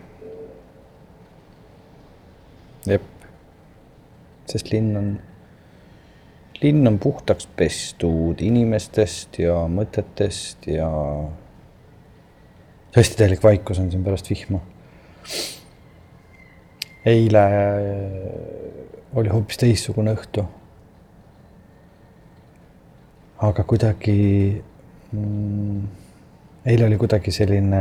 [2.85, 3.05] jep,
[4.49, 5.09] sest linn on,
[6.61, 10.89] linn on puhtaks pestud inimestest ja mõtetest ja
[12.97, 14.61] hästi täielik vaikus on siin pärast vihma.
[17.05, 18.55] eile äh,
[19.14, 20.45] oli hoopis teistsugune õhtu.
[23.45, 24.16] aga kuidagi
[25.12, 26.04] mm,
[26.65, 27.81] eile oli kuidagi selline,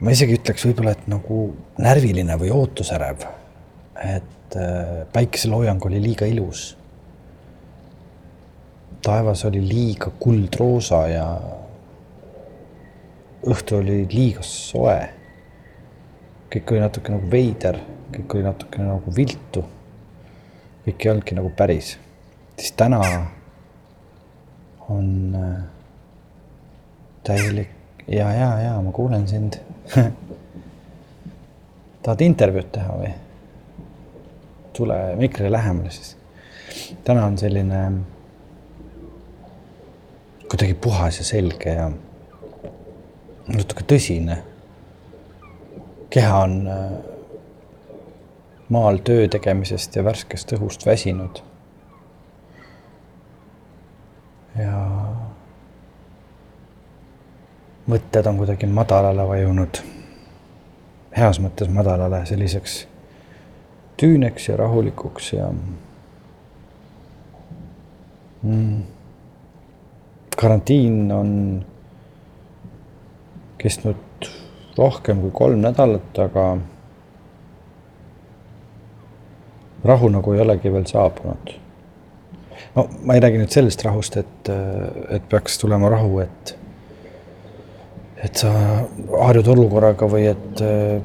[0.00, 1.42] ma isegi ütleks võib-olla, et nagu
[1.82, 3.26] närviline või ootusärev.
[3.96, 6.76] et äh, päikeseloojang oli liiga ilus.
[9.02, 11.26] taevas oli liiga kuldroosa ja
[13.46, 14.98] õhtu oli liiga soe.
[16.50, 17.78] kõik oli natuke nagu veider,
[18.10, 19.64] kõik oli natukene nagu viltu.
[20.86, 21.98] kõik ei olnudki nagu päris.
[22.58, 23.00] siis täna
[24.88, 25.75] on äh,
[27.26, 27.70] täielik
[28.06, 29.58] ja, ja, ja ma kuulen sind
[32.02, 33.14] tahad intervjuud teha või?
[34.76, 36.16] tule mikrile lähemale siis.
[37.04, 37.80] täna on selline
[40.50, 41.90] kuidagi puhas ja selge ja
[43.48, 44.38] natuke tõsine.
[46.10, 46.92] keha on äh,
[48.68, 51.42] maal töö tegemisest ja värskest õhust väsinud.
[54.58, 54.76] ja
[57.86, 59.80] mõtted on kuidagi madalale vajunud,
[61.16, 62.86] heas mõttes madalale, selliseks
[64.00, 65.50] tüüneks ja rahulikuks ja
[68.42, 68.82] mm,
[70.36, 71.30] karantiin on
[73.58, 74.30] kestnud
[74.78, 76.48] rohkem kui kolm nädalat, aga
[79.86, 81.54] rahu nagu ei olegi veel saabunud.
[82.74, 84.50] no ma ei räägi nüüd sellest rahust, et,
[85.10, 86.56] et peaks tulema rahu, et
[88.26, 88.50] et sa
[89.20, 90.96] harjud olukorraga või et äh,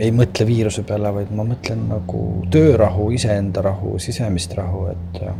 [0.00, 5.34] ei mõtle viiruse peale, vaid ma mõtlen nagu töörahu, iseenda rahu, sisemist rahu, et äh,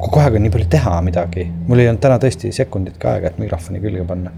[0.00, 3.40] kogu aeg on nii palju teha midagi, mul ei olnud täna tõesti sekunditki aega, et
[3.42, 4.32] mikrofoni külge panna.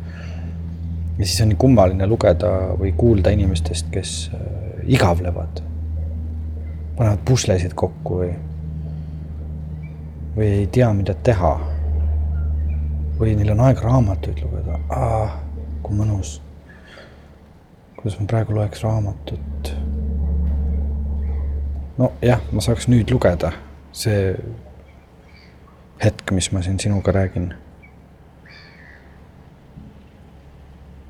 [1.18, 4.48] ja siis on nii kummaline lugeda või kuulda inimestest, kes äh,
[4.96, 5.62] igavlevad,
[6.96, 8.32] panevad puslesid kokku või,
[10.38, 11.54] või ei tea, mida teha.
[13.18, 14.78] või neil on aeg raamatuid lugeda
[15.92, 16.40] kui mõnus.
[17.96, 19.72] kuidas ma praegu loeks raamatut?
[21.98, 23.52] nojah, ma saaks nüüd lugeda,
[23.92, 24.32] see
[26.02, 27.52] hetk, mis ma siin sinuga räägin.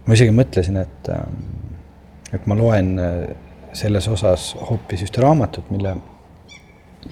[0.06, 1.12] ma isegi mõtlesin, et,
[2.34, 2.96] et ma loen
[3.72, 5.94] selles osas hoopis ühte raamatut, mille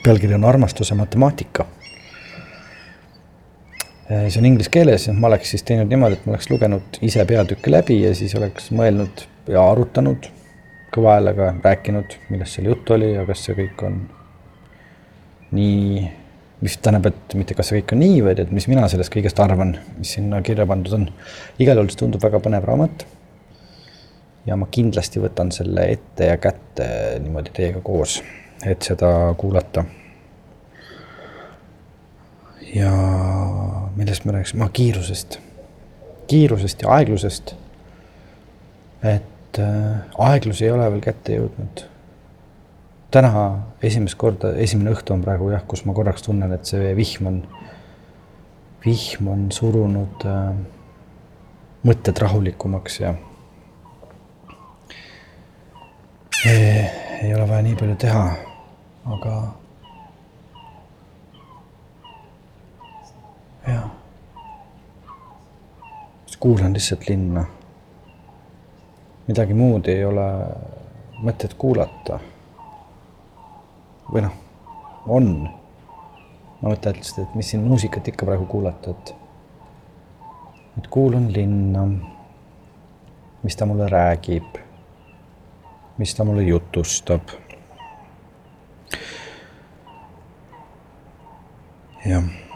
[0.02, 1.70] pealkiri on Armastuse matemaatika
[4.10, 7.70] see on inglise keeles ma oleks siis teinud niimoodi, et ma oleks lugenud ise peatükke
[7.70, 10.26] läbi ja siis oleks mõelnud ja arutanud
[10.90, 14.00] kõva häälega, rääkinud, millest seal juttu oli ja kas see kõik on
[15.54, 16.02] nii,
[16.64, 19.38] mis tähendab, et mitte kas see kõik on nii, vaid et mis mina sellest kõigest
[19.42, 21.06] arvan, mis sinna kirja pandud on.
[21.62, 23.06] igal juhul see tundub väga põnev raamat.
[24.46, 26.90] ja ma kindlasti võtan selle ette ja kätte
[27.22, 28.18] niimoodi teiega koos,
[28.66, 29.84] et seda kuulata
[32.74, 32.90] ja
[33.96, 35.38] millest me rääkisime, ah kiirusest,
[36.26, 37.54] kiirusest ja aeglusest.
[39.02, 41.84] et äh, aeglus ei ole veel kätte jõudnud.
[43.10, 47.26] täna esimest korda, esimene õhtu on praegu jah, kus ma korraks tunnen, et see vihm
[47.26, 47.40] on,
[48.84, 50.52] vihm on surunud äh,
[51.84, 53.14] mõtted rahulikumaks ja
[56.46, 56.84] ei,
[57.22, 58.26] ei ole vaja nii palju teha,
[59.16, 59.59] aga
[63.66, 63.90] jah.
[66.40, 67.44] kuulan lihtsalt linna.
[69.28, 70.26] midagi muud ei ole
[71.22, 72.20] mõtet kuulata.
[74.12, 74.32] või noh,
[75.06, 75.48] on.
[76.62, 79.14] ma mõtlen lihtsalt, et mis siin muusikat ikka praegu kuulata, et,
[80.78, 81.86] et kuulan linna,
[83.42, 84.58] mis ta mulle räägib,
[85.98, 87.36] mis ta mulle jutustab.
[92.06, 92.49] jah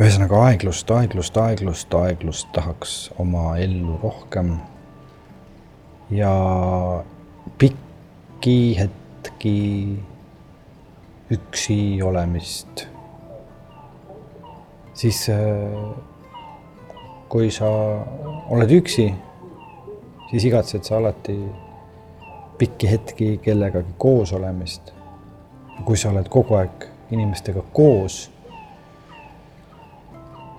[0.00, 4.56] ühesõnaga aeglust, aeglust, aeglust, aeglust tahaks oma ellu rohkem.
[6.10, 6.32] ja
[7.58, 9.98] pikki hetki
[11.30, 12.86] üksi olemist.
[14.94, 15.36] siis äh,
[17.28, 17.68] kui sa
[18.48, 19.12] oled üksi,
[20.30, 21.36] siis igatsed sa alati
[22.58, 24.94] pikki hetki kellegagi koos olemist.
[25.84, 28.31] kui sa oled kogu aeg inimestega koos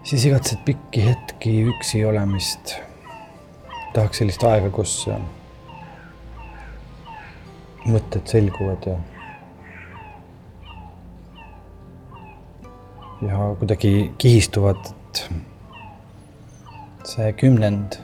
[0.03, 2.75] siis igatsed pikki hetki üksi olemist.
[3.93, 5.19] tahaks sellist aega, kus äh,
[7.85, 8.95] mõtted selguvad ja
[13.27, 15.21] ja kuidagi kihistuvad, et
[17.07, 17.99] see kümnend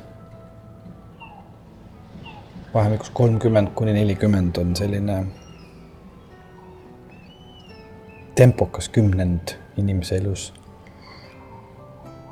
[2.74, 5.18] vahemikus kolmkümmend kuni nelikümmend on selline
[8.36, 10.52] tempokas kümnend inimese elus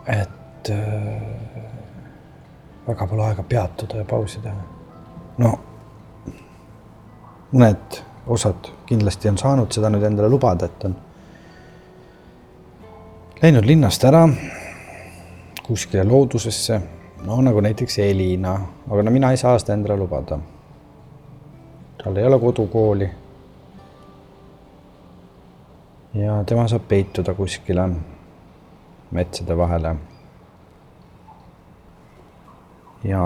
[0.07, 1.21] et äh,
[2.87, 4.61] väga pole aega peatuda ja pausi teha.
[5.37, 5.59] no
[7.51, 10.95] mõned osad kindlasti on saanud seda nüüd endale lubada, et on
[13.41, 14.23] läinud linnast ära
[15.67, 16.81] kuskile loodusesse,
[17.27, 18.53] no nagu näiteks Elina,
[18.89, 20.39] aga no mina ei saa seda endale lubada.
[22.03, 23.09] tal ei ole kodukooli.
[26.13, 27.89] ja tema saab peituda kuskile
[29.11, 29.95] metsade vahele.
[33.03, 33.21] ja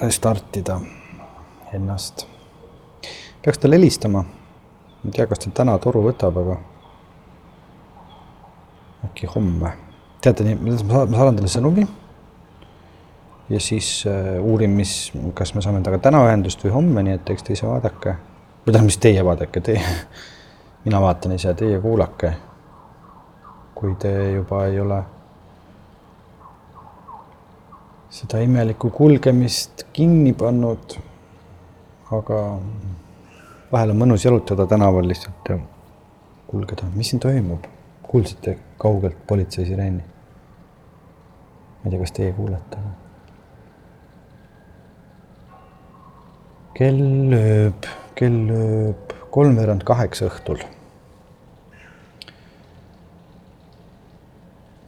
[0.00, 0.80] restartida
[1.72, 2.26] ennast.
[3.44, 4.22] peaks talle helistama.
[4.22, 6.56] ma ei tea, kas ta täna toru võtab, aga
[9.04, 9.72] äkki homme.
[10.20, 11.86] teate nii, ma saadan talle sõnumi.
[13.48, 17.30] ja siis äh, uurin, mis, kas me saame temaga täna ühendust või homme, nii et
[17.30, 18.16] eks te ise vaadake.
[18.66, 19.96] või tähendab, mis teie vaadake, teie,
[20.84, 22.34] mina vaatan ise, teie kuulake
[23.78, 24.96] kui te juba ei ole
[28.10, 30.96] seda imelikku kulgemist kinni pannud.
[32.10, 32.38] aga
[33.72, 35.58] vahel on mõnus jalutada tänaval lihtsalt ja
[36.48, 37.66] kulgeda, mis siin toimub?
[38.02, 40.02] kuulsite kaugelt politsei sireeni?
[40.02, 42.82] ma ei tea, kas teie kuulete?
[46.80, 47.04] kell
[47.34, 47.86] lööb,
[48.18, 50.64] kell lööb kolmveerand kaheksa õhtul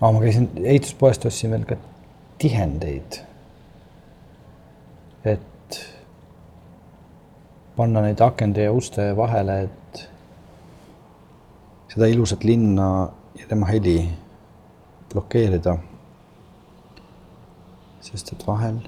[0.01, 1.77] aa, ma käisin ehituspoest, ostsin veel ka
[2.39, 3.21] tihendeid.
[5.25, 5.81] et
[7.77, 10.01] panna neid akende ja uste vahele, et
[11.93, 12.87] seda ilusat linna
[13.39, 13.99] ja tema heli
[15.13, 15.77] blokeerida.
[18.01, 18.81] sest et vahel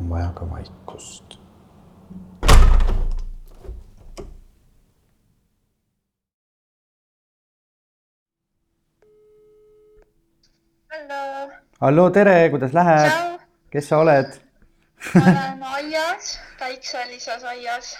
[0.00, 1.31] on vaja ka vaikust
[11.10, 11.50] hallo.
[11.80, 13.40] hallo, tere, kuidas läheb?
[13.72, 14.34] kes sa oled?
[15.14, 17.94] ma olen aias, Päikse-Liisas aias.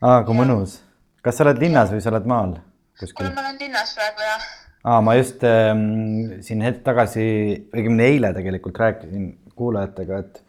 [0.00, 0.78] aa, kui mõnus.
[1.24, 2.56] kas sa oled linnas või sa oled maal
[3.00, 3.28] kuskil?
[3.34, 4.48] ma olen linnas praegu jah.
[4.84, 7.26] aa, ma just ähm, siin hetk tagasi,
[7.74, 10.42] õigemini eile tegelikult rääkisin kuulajatega, et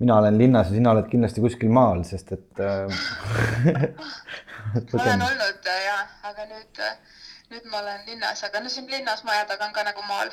[0.00, 2.88] mina olen linnas ja sina oled kindlasti kuskil maal, sest et äh,
[4.74, 5.98] ma olen olnud ja,
[6.30, 6.86] aga nüüd,
[7.52, 10.32] nüüd ma olen linnas, aga no siin linnas maja taga on ka nagu maal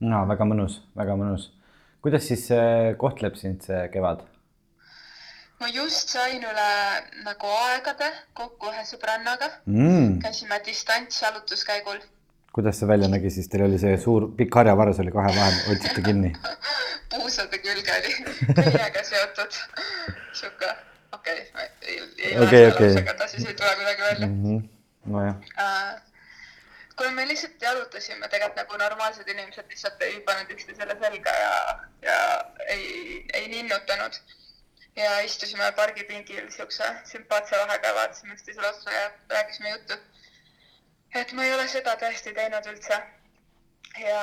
[0.00, 1.50] no väga mõnus, väga mõnus.
[2.02, 4.22] kuidas siis äh, kohtleb sind see kevad?
[5.60, 6.68] ma just sain üle
[7.26, 10.18] nagu aegade kokku ühe sõbrannaga mm..
[10.22, 12.00] käisime distantsjalutuskäigul.
[12.54, 16.04] kuidas see välja nägi siis, teil oli see suur pikk harjavaras oli kahe vahel, hoidsite
[16.06, 16.34] kinni?
[17.12, 18.14] puusade külge oli
[18.54, 19.62] küljega seotud.
[20.32, 20.74] sihuke,
[21.12, 22.92] okei okay,, ei, ei okay, ole okay.
[23.02, 23.16] okay.
[23.18, 24.44] ta siis ei tule kuidagi välja mm.
[24.44, 24.68] -hmm.
[25.12, 26.07] nojah uh,
[26.98, 31.52] kui me lihtsalt jalutasime, tegelikult nagu normaalsed inimesed lihtsalt ei pannud üksteisele selga ja,
[32.02, 32.18] ja
[32.74, 34.20] ei, ei ninnutanud.
[34.98, 39.94] ja istusime pargipingil siukse sümpaatse vahega, vaatasime üksteisele otsa ja rääkisime juttu.
[41.14, 43.00] et ma ei ole seda tõesti teinud üldse.
[44.06, 44.20] ja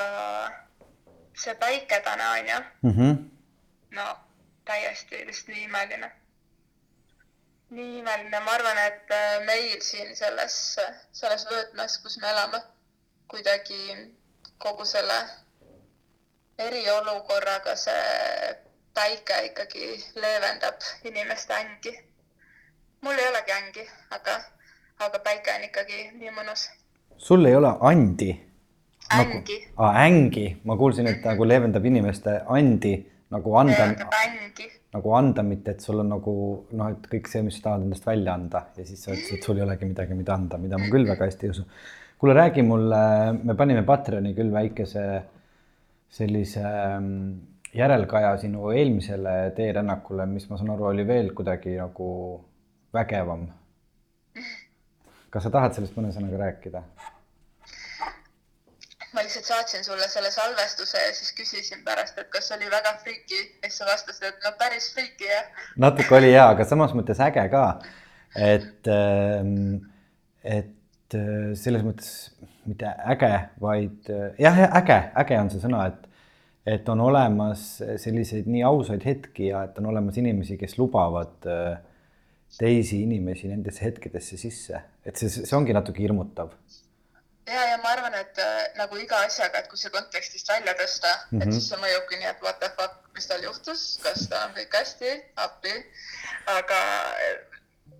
[1.44, 2.94] see päike täna on ju mm.
[2.98, 3.24] -hmm.
[3.90, 4.06] no
[4.64, 6.12] täiesti lihtsalt nii imeline
[7.70, 10.78] nii imeline, ma arvan, et äh, meil siin selles,
[11.12, 12.60] selles vöötmes, kus me elame,
[13.30, 13.80] kuidagi
[14.62, 15.16] kogu selle
[16.62, 18.52] eriolukorraga see
[18.96, 21.92] päike ikkagi leevendab inimeste ängi.
[23.02, 24.38] mul ei olegi ängi, aga,
[24.98, 26.68] aga päike on ikkagi nii mõnus.
[27.18, 28.30] sul ei ole andi?
[29.10, 29.58] ängi nagu,.
[29.76, 32.94] aa, ängi, ma kuulsin, et nagu leevendab inimeste andi
[33.30, 33.74] nagu anda.
[33.74, 36.34] leevendab ängi nagu anda, mitte et sul on nagu
[36.78, 39.48] noh, et kõik see, mis sa tahad endast välja anda ja siis sa ütlesid, et
[39.48, 41.66] sul ei olegi midagi, mida anda, mida ma küll väga hästi ei usu.
[42.20, 43.00] kuule, räägi mulle,
[43.42, 45.04] me panime Patreoni küll väikese
[46.16, 47.32] sellise mm,
[47.76, 52.08] järelkaja sinu eelmisele teerännakule, mis ma saan aru, oli veel kuidagi nagu
[52.96, 53.46] vägevam.
[55.30, 56.82] kas sa tahad sellest mõne sõnaga rääkida?
[59.16, 63.38] Ma lihtsalt saatsin sulle selle salvestuse ja siis küsisin pärast, et kas oli väga friiki
[63.40, 65.48] ja siis sa vastasid, et no päris friiki jah.
[65.80, 67.64] natuke oli ja, aga samas mõttes äge ka.
[68.36, 69.86] et, ähm,
[70.44, 72.12] et äh, selles mõttes
[72.66, 76.04] mitte äge, vaid äh, jah, äge, äge on see sõna, et
[76.66, 77.60] et on olemas
[78.02, 81.76] selliseid nii ausaid hetki ja et on olemas inimesi, kes lubavad äh,
[82.58, 86.50] teisi inimesi nendesse hetkedesse sisse, et see, see ongi natuke hirmutav.
[87.46, 91.12] Ja, ja ma arvan, et äh, nagu iga asjaga, et kui see kontekstist välja tõsta
[91.12, 91.42] mm, -hmm.
[91.42, 91.58] et mhm.
[91.58, 94.78] siis see mõjubki nii, et what the fuck, mis tal juhtus, kas tal on kõik
[94.80, 95.12] hästi,
[95.46, 95.74] appi.
[96.46, 96.80] aga
[97.26, 97.36] äh,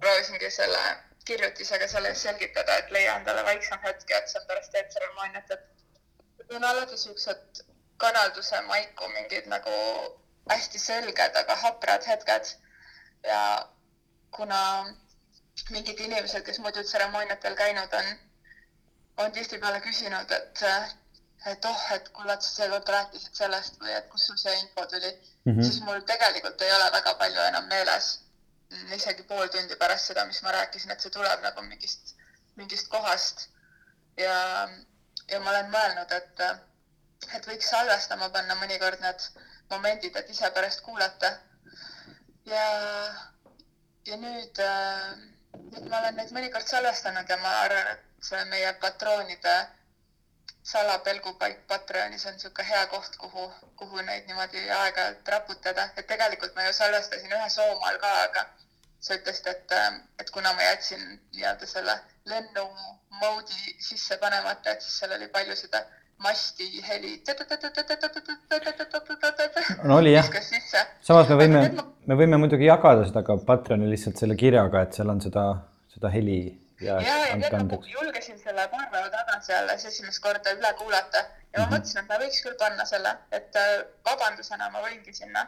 [0.01, 0.83] proovisingi selle
[1.27, 6.55] kirjutisega selle selgitada, et leia endale vaiksem hetk ja et see on pärast teetseremooniat, et
[6.55, 7.65] on alati siuksed
[7.97, 9.73] kanalduse maiku mingid nagu
[10.51, 12.55] hästi selged, aga haprad hetked.
[13.27, 13.69] ja
[14.31, 14.61] kuna
[15.71, 18.11] mingid inimesed, kes muidu tseremooniatel käinud on,
[19.17, 20.62] on tihtipeale küsinud, et,
[21.53, 24.87] et oh, et kuule, et sa seekord rääkisid sellest või et kust sul see info
[24.91, 25.62] tuli mm, -hmm.
[25.62, 28.12] siis mul tegelikult ei ole väga palju enam meeles.
[28.95, 32.17] isegi pool tundi pärast seda, mis ma rääkisin, et see tuleb nagu mingist,
[32.57, 33.49] mingist kohast.
[34.17, 34.69] ja,
[35.29, 36.41] ja ma olen mõelnud, et
[37.37, 39.29] et võiks salvestama panna mõnikord need
[39.71, 41.33] momendid, et ise pärast kuulata.
[42.45, 42.67] ja,
[44.07, 45.36] ja nüüd äh,,
[45.73, 49.57] nüüd ma olen neid mõnikord salvestanud ja ma arvan, et see meie patroonide
[50.67, 53.43] salapelgupaik Patreonis on niisugune hea koht, kuhu,
[53.81, 58.43] kuhu neid niimoodi aeg-ajalt raputada, et tegelikult ma ju salvestasin ühe Soomaal ka, aga
[59.09, 61.05] sa ütlesid, et, äh, et kuna ma jätsin
[61.37, 61.95] nii-öelda selle
[62.33, 62.65] lennu
[63.21, 65.85] moodi sisse panemata, et siis seal oli palju seda
[66.19, 67.23] masti heli.
[69.85, 70.29] no oli jah.
[71.01, 71.62] samas me võime,
[72.07, 75.49] me võime muidugi jagada seda ka Patreoni lihtsalt selle kirjaga, et seal on seda,
[75.93, 76.41] seda heli
[76.81, 76.99] ja.
[77.05, 81.67] ja, tead, ma julgesin selle paar päeva tagasi alles esimest korda üle kuulata ja ma
[81.67, 81.73] -hmm.
[81.75, 83.73] mõtlesin, et ma võiks küll panna selle, et äh,
[84.09, 85.47] vabandusena ma võingi sinna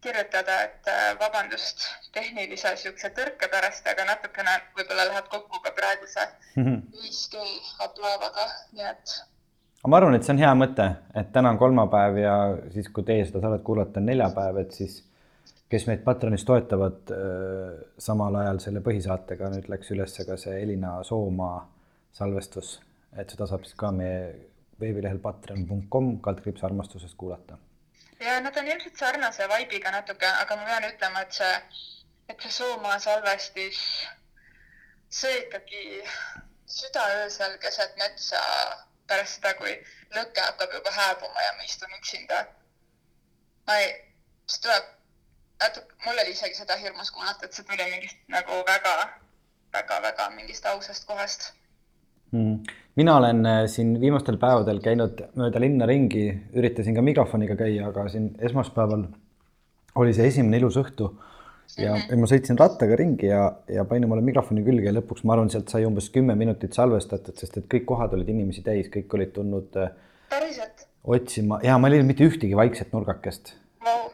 [0.00, 6.28] kirjutada, et äh, vabandust tehnilise niisuguse tõrke pärast, aga natukene võib-olla läheb kokku ka praeguse
[6.56, 7.44] 5G
[7.86, 9.18] ablaavaga, nii et
[9.80, 12.34] aga ma arvan, et see on hea mõte, et täna on kolmapäev ja
[12.74, 14.98] siis, kui teie seda saadet kuulate, on neljapäev, et siis
[15.70, 20.98] kes meid Patreonis toetavad äh,, samal ajal selle põhisaatega nüüd läks üles ka see Elina
[21.06, 21.62] Soomaa
[22.16, 22.74] salvestus,
[23.16, 24.20] et seda saab siis ka meie
[24.80, 27.58] veebilehel patreon.com kaldkriips armastusest kuulata.
[28.20, 31.54] ja nad on ilmselt sarnase vibe'iga natuke, aga ma pean ütlema, et see,
[32.28, 33.80] et see Soomaa salvestis,
[35.08, 36.02] see ikkagi
[36.70, 38.42] südaöösel keset metsa
[39.10, 39.74] pärast seda, kui
[40.16, 42.44] lõke hakkab juba hääbuma ja ma istun üksinda.
[43.66, 43.92] ma ei,
[44.50, 44.90] see tuleb
[45.60, 48.94] natuke, mul oli isegi seda hirmus kuulata, et see tuli mingist nagu väga,
[49.76, 51.50] väga, väga mingist ausast kohast.
[52.30, 52.62] Mm..
[52.96, 58.04] mina olen äh, siin viimastel päevadel käinud mööda linna ringi, üritasin ka mikrofoniga käia, aga
[58.12, 59.08] siin esmaspäeval
[59.98, 61.08] oli see esimene ilus õhtu
[61.78, 65.36] ja, ja ma sõitsin rattaga ringi ja, ja panin omale mikrofoni külge ja lõpuks ma
[65.36, 69.18] arvan, sealt sai umbes kümme minutit salvestatud, sest et kõik kohad olid inimesi täis, kõik
[69.18, 69.92] olid tulnud äh,
[70.32, 70.86] päriselt?
[71.04, 71.60] otsima.
[71.64, 73.54] Ja ma ei leidnud mitte ühtegi vaikset nurgakest.
[73.80, 74.10] Wow..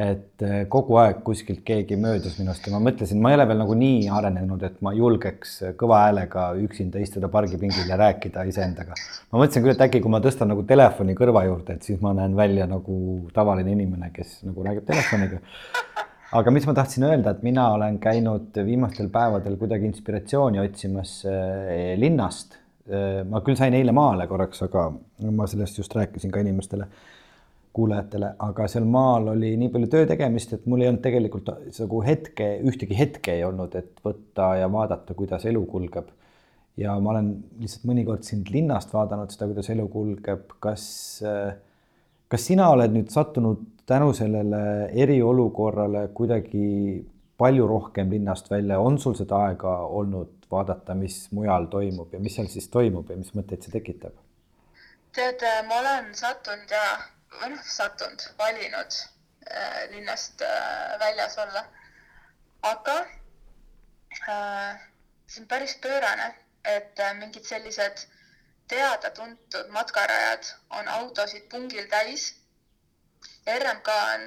[0.00, 3.58] et äh, kogu aeg kuskilt keegi möödus minust ja ma mõtlesin, ma ei ole veel
[3.58, 8.94] nagu nii arenenud, et ma julgeks kõva häälega üksinda istuda pargipingil ja rääkida iseendaga.
[9.32, 12.14] ma mõtlesin küll, et äkki kui ma tõstan nagu telefoni kõrva juurde, et siis ma
[12.16, 13.00] näen välja nagu
[13.34, 15.42] tavaline inimene, kes nagu räägib telefoniga
[16.36, 21.94] aga mis ma tahtsin öelda, et mina olen käinud viimastel päevadel kuidagi inspiratsiooni otsimas eh,
[21.98, 22.58] linnast.
[22.90, 24.88] Eh, ma küll sain eile maale korraks, aga
[25.30, 26.86] ma sellest just rääkisin ka inimestele,
[27.74, 32.00] kuulajatele, aga seal maal oli nii palju töö tegemist, et mul ei olnud tegelikult nagu
[32.06, 36.10] hetke, ühtegi hetke ei olnud, et võtta ja vaadata, kuidas elu kulgeb.
[36.80, 40.84] ja ma olen lihtsalt mõnikord sind linnast vaadanud seda, kuidas elu kulgeb, kas,
[41.26, 41.52] eh,
[42.30, 44.62] kas sina oled nüüd sattunud tänu sellele
[45.02, 46.66] eriolukorrale kuidagi
[47.40, 52.36] palju rohkem linnast välja, on sul seda aega olnud vaadata, mis mujal toimub ja mis
[52.38, 54.18] seal siis toimub ja mis mõtteid see tekitab?
[55.16, 56.82] tead, ma olen sattunud ja,
[57.40, 58.98] või noh, sattunud, valinud
[59.50, 61.64] äh, linnast äh, väljas olla.
[62.62, 62.96] aga
[64.28, 64.78] äh,
[65.26, 66.34] see on päris pöörane,
[66.64, 68.06] et äh, mingid sellised
[68.70, 72.30] teada-tuntud matkarajad on autosid pungil täis
[73.46, 74.26] RMK on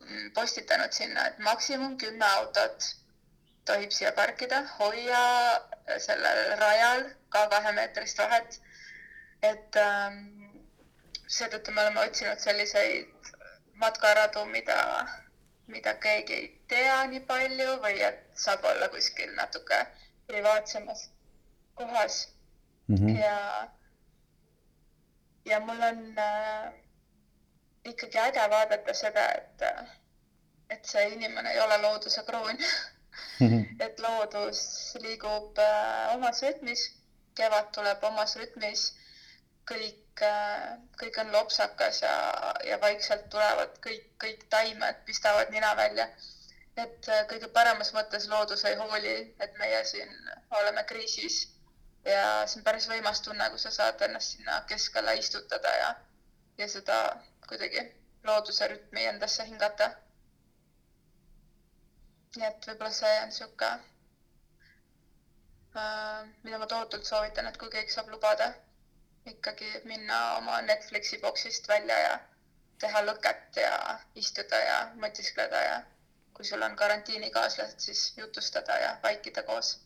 [0.00, 2.88] mm, postitanud sinna, et maksimum kümme autot
[3.64, 5.22] tohib siia parkida, hoia
[5.98, 8.60] sellel rajal ka kahemeetrist vahet.
[9.42, 10.18] et ähm,
[11.26, 13.30] seetõttu me oleme otsinud selliseid
[13.82, 14.76] matkaradu, mida,
[15.66, 19.80] mida keegi ei tea nii palju või et saab olla kuskil natuke
[20.30, 21.08] privaatsemas
[21.80, 22.20] kohas
[22.86, 22.96] mm.
[22.96, 23.18] -hmm.
[23.18, 23.68] ja,
[25.50, 26.72] ja mul on äh,
[27.84, 29.62] ikkagi äge vaadata seda, et,
[30.70, 33.48] et see inimene ei ole looduse kroon mm.
[33.48, 33.64] -hmm.
[33.86, 34.60] et loodus
[35.00, 36.84] liigub äh, omas rütmis,
[37.34, 38.84] kevad tuleb omas rütmis,
[39.70, 40.68] kõik äh,,
[41.00, 42.14] kõik on lopsakas ja,
[42.68, 46.08] ja vaikselt tulevad kõik, kõik taimed pistavad nina välja.
[46.76, 50.14] et äh, kõige paremas mõttes loodus ei hooli, et meie siin
[50.50, 51.42] oleme kriisis
[52.04, 55.90] ja see on päris võimas tunne, kui sa saad ennast sinna keskele istutada ja,
[56.58, 56.96] ja seda
[57.48, 57.82] kuidagi
[58.24, 59.90] looduse rütmi endasse hingata.
[62.36, 63.70] nii et võib-olla see on sihuke
[65.76, 68.48] äh,, mida ma tohutult soovitan, et kui keegi saab lubada,
[69.34, 72.18] ikkagi minna oma Netflixi boksist välja ja
[72.80, 75.78] teha lõket ja istuda ja mõtiskleda ja
[76.32, 79.76] kui sul on karantiinikaaslased, siis jutustada ja vaikida koos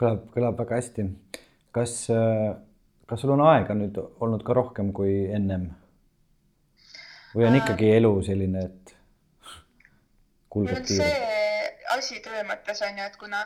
[0.00, 1.06] kõlab, kõlab väga hästi.
[1.72, 2.56] kas, äh,
[3.06, 5.70] kas sul on aega nüüd olnud ka rohkem kui ennem?
[7.34, 8.94] Või on ikkagi elu selline, et
[10.50, 11.14] kulgeb kiirelt?
[11.14, 13.44] see asi töö mõttes on ju, et kuna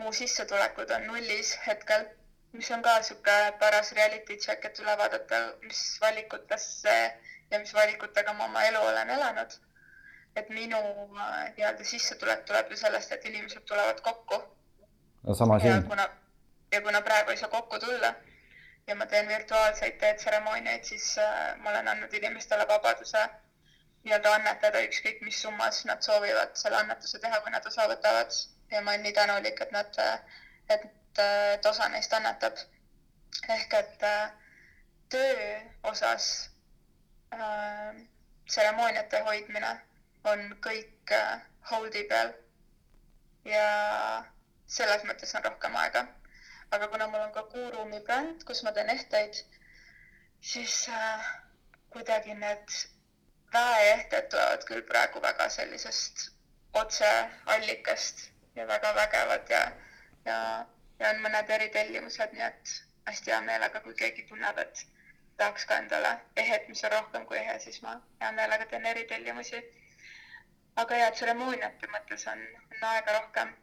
[0.00, 2.06] mu sissetulekud on nullis hetkel,
[2.54, 6.96] mis on ka niisugune paras reality check, et üle vaadata, mis valikutesse
[7.50, 9.60] ja mis valikutega ma oma elu olen elanud.
[10.36, 10.78] et minu
[11.14, 14.40] äh, nii-öelda sissetulek tuleb ju sellest, et inimesed tulevad kokku
[15.22, 15.84] no sama siin.
[16.72, 18.14] ja kuna praegu ei saa kokku tulla
[18.86, 23.24] ja ma teen virtuaalseid teetseremooniaid, siis äh, ma olen andnud inimestele vabaduse
[24.04, 28.36] nii-öelda annetada ükskõik mis summas nad soovivad selle annetuse teha, kui nad osa võtavad.
[28.70, 29.98] ja ma olen nii tänulik, et nad,
[30.68, 30.84] et,
[31.24, 32.58] et osa neist annetab.
[33.56, 34.32] ehk et äh,
[35.08, 36.50] töö osas
[37.32, 37.96] äh,
[38.46, 39.72] tseremooniate hoidmine
[40.24, 42.32] on kõik äh, hold'i peal
[43.44, 43.66] ja
[44.66, 46.06] selles mõttes on rohkem aega.
[46.74, 49.40] Aga kuna mul on ka Kuurumi bränd, kus ma teen ehteid,
[50.52, 51.26] siis äh,
[51.94, 52.78] kuidagi need
[53.54, 56.24] väeehted tulevad küll praegu väga sellisest
[56.80, 58.24] otseallikast
[58.56, 59.60] ja väga vägevad ja,
[60.24, 60.38] ja,
[60.98, 62.74] ja on mõned eritellimused, nii et
[63.06, 64.84] hästi hea meelega, kui keegi tunneb, et
[65.38, 66.12] tahaks ka endale
[66.42, 69.62] ehet, mis on rohkem kui ehe, siis ma hea meelega teen eritellimusi.
[70.82, 72.40] aga ja tseremooniate mõttes on,
[72.72, 73.54] on aega rohkem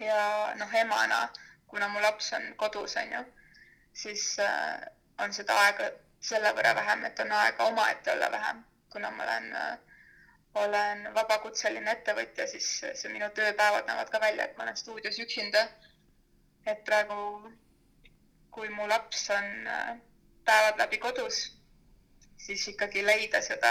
[0.00, 1.24] ja noh, emana,
[1.68, 3.24] kuna mu laps on kodus, on ju,
[3.92, 4.80] siis äh,
[5.18, 5.90] on seda aega
[6.20, 9.76] selle võrra vähem, et on aega omaette olla vähem, kuna ma olen äh,,
[10.54, 15.68] olen vabakutseline ettevõtja, siis see minu tööpäevad näevad ka välja, et ma olen stuudios üksinda.
[16.68, 17.52] et praegu,
[18.52, 19.94] kui mu laps on äh,
[20.44, 21.38] päevad läbi kodus,
[22.36, 23.70] siis ikkagi leida seda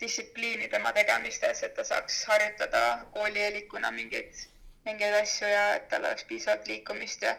[0.00, 2.82] distsipliini tema tegemistes, et ta saaks harjutada
[3.14, 4.34] koolieelikuna mingeid
[4.88, 7.36] mingeid asju ja et tal oleks piisavalt liikumist ja,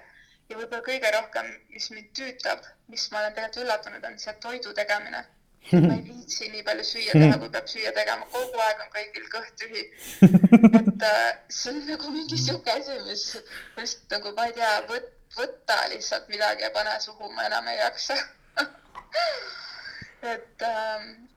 [0.49, 4.73] ja võib-olla kõige rohkem, mis mind tüütab, mis ma olen tegelikult üllatunud, on see toidu
[4.77, 5.25] tegemine.
[5.83, 9.25] ma ei viitsi nii palju süüa teha, kui peab süüa tegema, kogu aeg on kõigil
[9.33, 9.85] kõht tühi.
[10.79, 13.25] et äh, see on nagu mingi sihuke asi, mis
[13.77, 17.81] lihtsalt nagu ma ei tea, võt-, võtta lihtsalt midagi ja pane suhu, ma enam ei
[17.81, 18.17] jaksa
[20.33, 21.28] et ähm,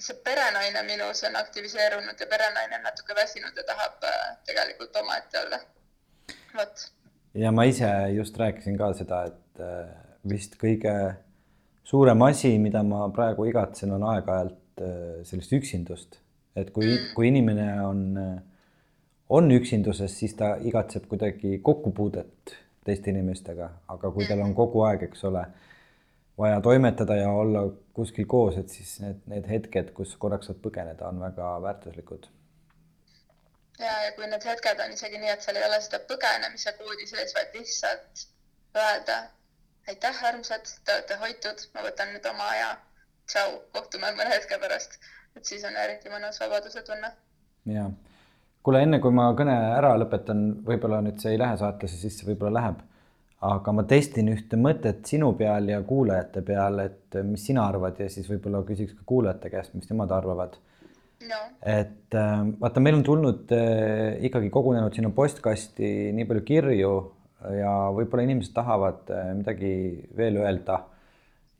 [0.00, 5.40] see perenaine minus on aktiviseerunud ja perenaine on natuke väsinud ja tahab äh, tegelikult omaette
[5.40, 5.60] olla.
[6.56, 6.88] vot.
[7.34, 9.88] ja ma ise just rääkisin ka seda, et äh,
[10.28, 10.92] vist kõige
[11.84, 16.20] suurem asi, mida ma praegu igatsen, on aeg-ajalt äh, sellist üksindust,
[16.56, 18.04] et kui mm., kui inimene on,
[19.28, 24.58] on üksinduses, siis ta igatseb kuidagi kokkupuudet teiste inimestega, aga kui tal on mm.
[24.60, 25.46] kogu aeg, eks ole
[26.38, 27.62] vaja toimetada ja olla
[27.96, 32.26] kuskil koos, et siis need, need hetked, kus korraks saad põgeneda, on väga väärtuslikud.
[33.78, 37.08] ja, ja kui need hetked on isegi nii, et seal ei ole seda põgenemise koodi
[37.08, 38.26] sees, vaid lihtsalt
[38.76, 39.22] öelda
[39.88, 42.74] aitäh, armsad, te olete hoitud, ma võtan nüüd oma aja.
[43.26, 44.98] tšau, kohtume mõne hetke pärast.
[45.36, 47.12] et siis on eriti mõnus vabaduse tunne.
[47.72, 47.90] ja,
[48.62, 52.60] kuule, enne kui ma kõne ära lõpetan, võib-olla nüüd see ei lähe saatesse sisse, võib-olla
[52.60, 52.84] läheb
[53.44, 58.08] aga ma testin ühte mõtet sinu peal ja kuulajate peal, et mis sina arvad ja
[58.12, 60.56] siis võib-olla küsiks ka kuulajate käest, mis nemad arvavad.
[61.26, 61.36] No..
[61.64, 66.90] et äh, vaata, meil on tulnud äh, ikkagi kogunenud sinna postkasti nii palju kirju
[67.56, 69.70] ja võib-olla inimesed tahavad äh, midagi
[70.16, 70.82] veel öelda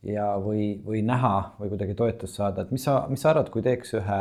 [0.05, 3.65] ja, või, või näha või kuidagi toetust saada, et mis sa, mis sa arvad, kui
[3.65, 4.21] teeks ühe,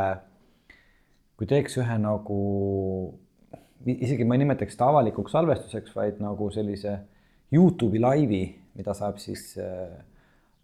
[1.36, 2.40] kui teeks ühe nagu
[3.84, 6.96] isegi ma ei nimetaks seda avalikuks salvestuseks, vaid nagu sellise
[7.52, 8.42] Youtube'i laivi,
[8.76, 9.94] mida saab siis äh,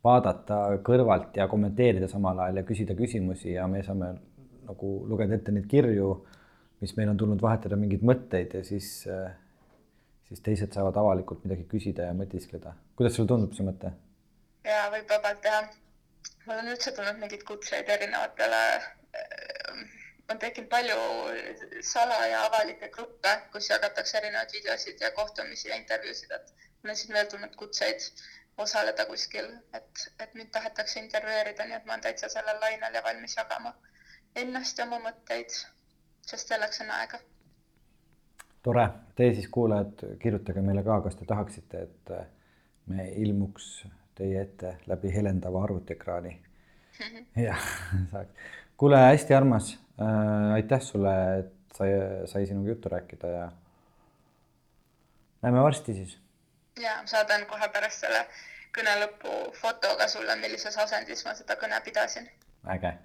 [0.05, 4.13] vaadata kõrvalt ja kommenteerida samal ajal ja küsida küsimusi ja me saame
[4.67, 6.09] nagu lugeda ette neid kirju,
[6.83, 9.31] mis meil on tulnud, vahetada mingeid mõtteid ja siis, äh,
[10.29, 12.75] siis teised saavad avalikult midagi küsida ja mõtiskleda.
[12.97, 13.95] kuidas sulle tundub see mõte?
[14.67, 15.63] ja võib vabalt teha.
[16.47, 18.63] mul on üldse tulnud mingeid kutseid erinevatele
[20.33, 20.97] on tekkinud palju
[21.85, 26.97] sala- ja avalikke gruppe, kus jagatakse erinevaid videosid ja kohtumisi ja intervjuusid, et mul on
[26.97, 28.07] siin veel tulnud kutseid
[28.59, 33.03] osaleda kuskil, et, et mind tahetakse intervjueerida, nii et ma olen täitsa sellel lainel ja
[33.05, 33.75] valmis jagama
[34.37, 35.55] ennast ja oma mõtteid,
[36.27, 37.21] sest selleks on aega.
[38.63, 42.13] tore, teie siis kuulajad, kirjutage meile ka, kas te tahaksite, et
[42.87, 46.37] me ilmuks teie ette läbi helendava arvutiekraani.
[47.37, 47.69] jah,
[48.13, 48.51] saaks.
[48.77, 50.55] kuule, hästi armas äh,.
[50.55, 51.91] aitäh sulle, et sai,
[52.27, 53.51] sai sinuga juttu rääkida ja
[55.43, 56.19] näeme varsti siis.
[56.81, 58.25] ja saadan kohe pärast selle
[58.77, 62.29] kõne lõpu fotoga sulle, millises asendis ma seda kõne pidasin.
[62.77, 62.97] äge,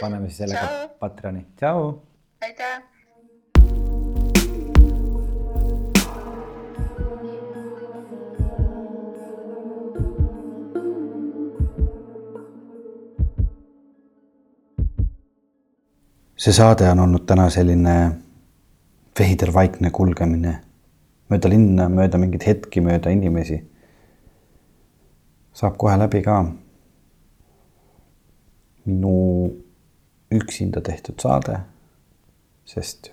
[0.00, 2.02] paneme siis selle ka Patreoni, tšau.
[2.42, 2.93] aitäh
[16.44, 17.92] see saade on olnud täna selline
[19.18, 20.58] veider vaikne kulgemine
[21.32, 23.62] mööda linna, mööda mingeid hetki, mööda inimesi.
[25.54, 26.44] saab kohe läbi ka.
[28.84, 29.14] minu
[30.30, 31.60] üksinda tehtud saade,
[32.68, 33.12] sest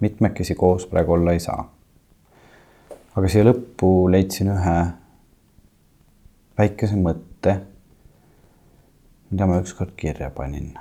[0.00, 1.70] mitmekesi koos praegu olla ei saa.
[3.16, 4.78] aga siia lõppu leidsin ühe
[6.58, 7.60] väikese mõtte,
[9.30, 10.74] mida ma ükskord kirja panin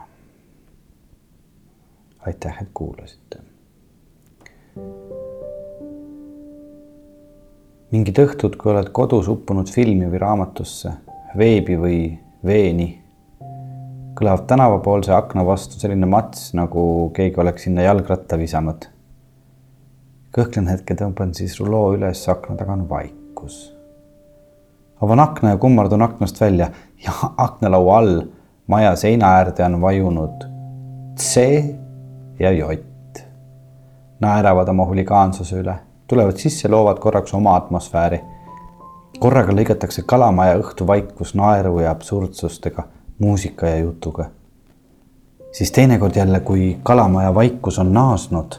[2.28, 3.42] aitäh, et kuulasite.
[7.92, 10.94] mingid õhtud, kui oled kodus uppunud filmi või raamatusse,
[11.38, 11.98] veebi või
[12.48, 12.88] veeni,
[14.18, 18.88] kõlab tänavapoolse akna vastu selline mats, nagu keegi oleks sinna jalgratta visanud.
[20.32, 23.76] kõhklen hetke, tõmban siis ruloo üles, akna taga on vaikus.
[25.02, 26.72] avan akna ja kummardun aknast välja
[27.06, 28.22] ja aknalaua all
[28.68, 30.46] maja seina äärde on vajunud
[31.18, 31.42] C
[32.42, 33.20] ja jott.
[34.20, 35.76] naeravad oma huligaansuse üle,
[36.08, 38.22] tulevad sisse, loovad korraks oma atmosfääri.
[39.20, 42.84] korraga lõigatakse kalamaja õhtu vaikus naeru ja absurdsustega,
[43.20, 44.26] muusika ja jutuga.
[45.52, 48.56] siis teinekord jälle, kui kalamaja vaikus on naasnud,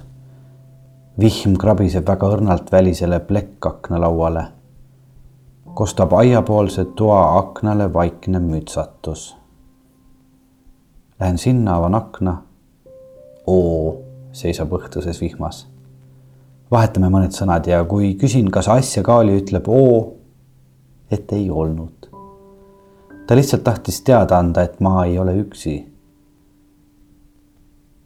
[1.20, 4.44] vihm krabiseb väga õrnalt välisele plekkaknalauale.
[5.74, 9.36] kostab aiapoolse toa aknale vaikne mütsatus.
[11.20, 12.42] Lähen sinna, avan akna
[13.46, 13.98] O
[14.32, 15.66] seisab õhtuses vihmas.
[16.70, 20.14] vahetame mõned sõnad ja kui küsin, kas asja ka oli, ütleb O,
[21.10, 22.08] et ei olnud.
[23.26, 25.86] ta lihtsalt tahtis teada anda, et ma ei ole üksi.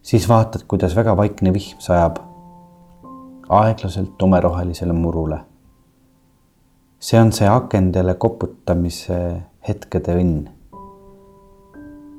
[0.02, 2.18] siis vaatad, kuidas väga vaikne vihm sajab
[3.48, 5.38] aeglaselt tumerohelisele murule.
[6.98, 10.55] see on see akendele koputamise hetkede õnn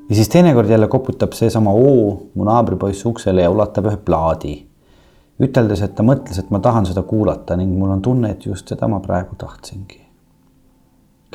[0.09, 4.55] ja siis teinekord jälle koputab seesama oo mu naabripoiss uksele ja ulatab ühe plaadi,
[5.43, 8.69] üteldes, et ta mõtles, et ma tahan seda kuulata ning mul on tunne, et just
[8.69, 10.03] seda ma praegu tahtsingi.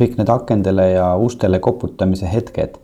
[0.01, 2.79] kõik need akendele ja ustele koputamise hetked,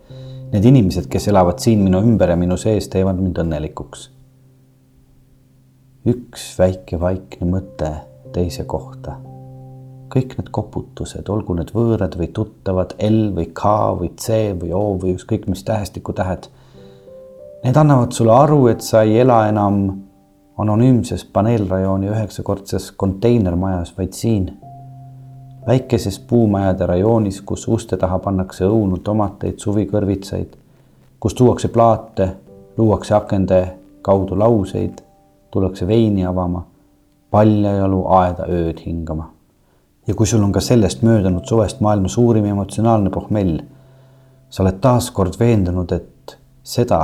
[0.53, 4.11] need inimesed, kes elavad siin minu ümber ja minu sees, teevad mind õnnelikuks.
[6.09, 7.91] üks väike vaikne mõte
[8.33, 9.17] teise kohta
[10.09, 14.97] kõik need koputused, olgu need võõrad või tuttavad, L või K või C või O
[15.01, 16.49] või ükskõik mis tähestikutähed.
[17.65, 19.83] Need annavad sulle aru, et sa ei ela enam
[20.59, 24.49] anonüümses paneelrajooni üheksakordses konteinermajas, vaid siin
[25.67, 30.57] väikeses puumajade rajoonis, kus uste taha pannakse õunu, tomateid, suvikõrvitsaid,
[31.21, 32.31] kus tuuakse plaate,
[32.79, 33.63] luuakse akende
[34.03, 35.03] kaudu lauseid,
[35.51, 36.65] tullakse veini avama,
[37.31, 39.35] paljajalu aeda ööd hingama
[40.09, 43.59] ja kui sul on ka sellest möödunud suvest maailma suurim emotsionaalne pohmell,
[44.51, 47.01] sa oled taas kord veendunud, et seda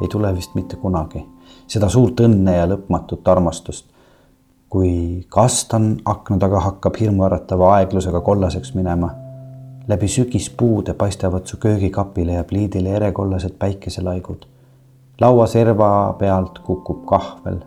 [0.00, 1.20] ei tule vist mitte kunagi,
[1.68, 3.90] seda suurt õnne ja lõpmatut armastust.
[4.74, 9.12] kui kastan akna taga hakkab hirmuäratava aeglusega kollaseks minema,
[9.88, 14.46] läbi sügispuude paistavad su köögikapile ja pliidile erekollased päikeselaigud.
[15.20, 17.58] lauaserva pealt kukub kahvel,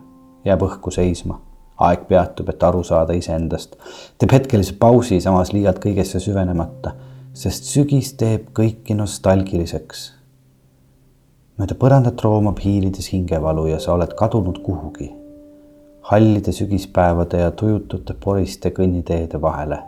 [0.44, 1.47] jääb õhku seisma
[1.78, 3.76] aeg peatub, et aru saada iseendast.
[4.18, 6.94] teeb hetkelise pausi, samas liialt kõigesse süvenemata,
[7.32, 10.12] sest sügis teeb kõiki nostalgiliseks.
[11.58, 15.12] mööda põrandat roomab hiilides hingevalu ja sa oled kadunud kuhugi.
[16.10, 19.78] hallide sügispäevade ja tujutute poriste kõnniteede vahele.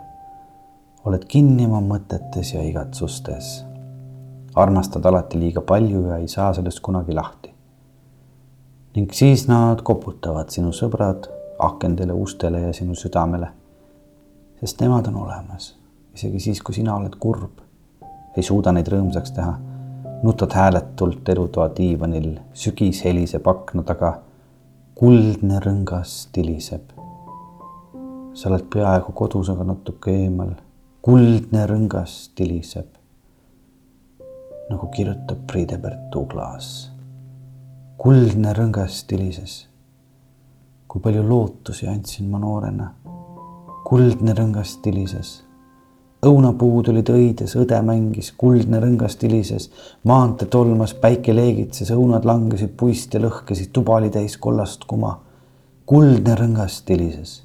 [1.05, 3.65] oled kinni oma mõtetes ja igatsustes.
[4.55, 7.53] armastad alati liiga palju ja ei saa sellest kunagi lahti.
[8.95, 13.47] ning siis nad koputavad sinu sõbrad akendele, ustele ja sinu südamele.
[14.59, 15.75] sest nemad on olemas,
[16.13, 17.61] isegi siis, kui sina oled kurb.
[18.37, 19.59] ei suuda neid rõõmsaks teha.
[20.23, 24.19] nutad hääletult elutoa diivanil, sügis heliseb akna taga
[24.95, 26.81] kuldne rõngas tiliseb.
[28.33, 30.51] sa oled peaaegu kodus, aga natuke eemal.
[31.01, 32.85] kuldne rõngas tiliseb.
[34.69, 36.91] nagu kirjutab Friedebert Douglas.
[37.97, 39.70] kuldne rõngas tilises.
[40.91, 42.89] Kui palju lootusi andsin ma noorena.
[43.87, 45.41] kuldne rõngas tilises
[46.25, 49.69] õunapuud olid õides, õde mängis, kuldne rõngas tilises,
[50.05, 55.19] maantee tolmas, päike leegitses, õunad langesid puist ja lõhkesid, tuba oli täis kollast kuma.
[55.85, 57.43] kuldne rõngas tilises.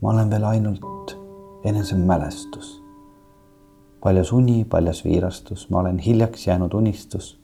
[0.00, 1.16] ma olen veel ainult
[1.64, 2.82] enesemälestus.
[4.00, 7.38] paljas uni, paljas viirastus, ma olen hiljaks jäänud unistus,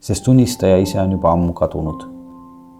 [0.00, 2.17] sest unistaja ise on juba ammu kadunud.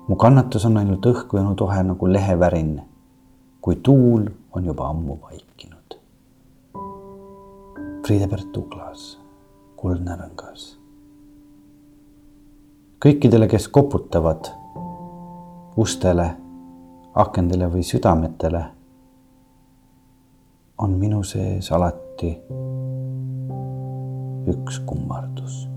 [0.09, 2.81] Mu kannatus on ainult õhku jäänud ohe nagu lehevärin,
[3.61, 4.25] kui tuul
[4.57, 5.99] on juba ammu vaikinud.
[8.07, 9.19] Friedebert Douglas,
[9.77, 10.75] Kuldne rõngas.
[13.05, 14.49] kõikidele, kes koputavad
[15.77, 16.27] ustele,
[17.15, 18.65] akendele või südametele,
[20.79, 22.33] on minu sees alati
[24.51, 25.69] üks kummardus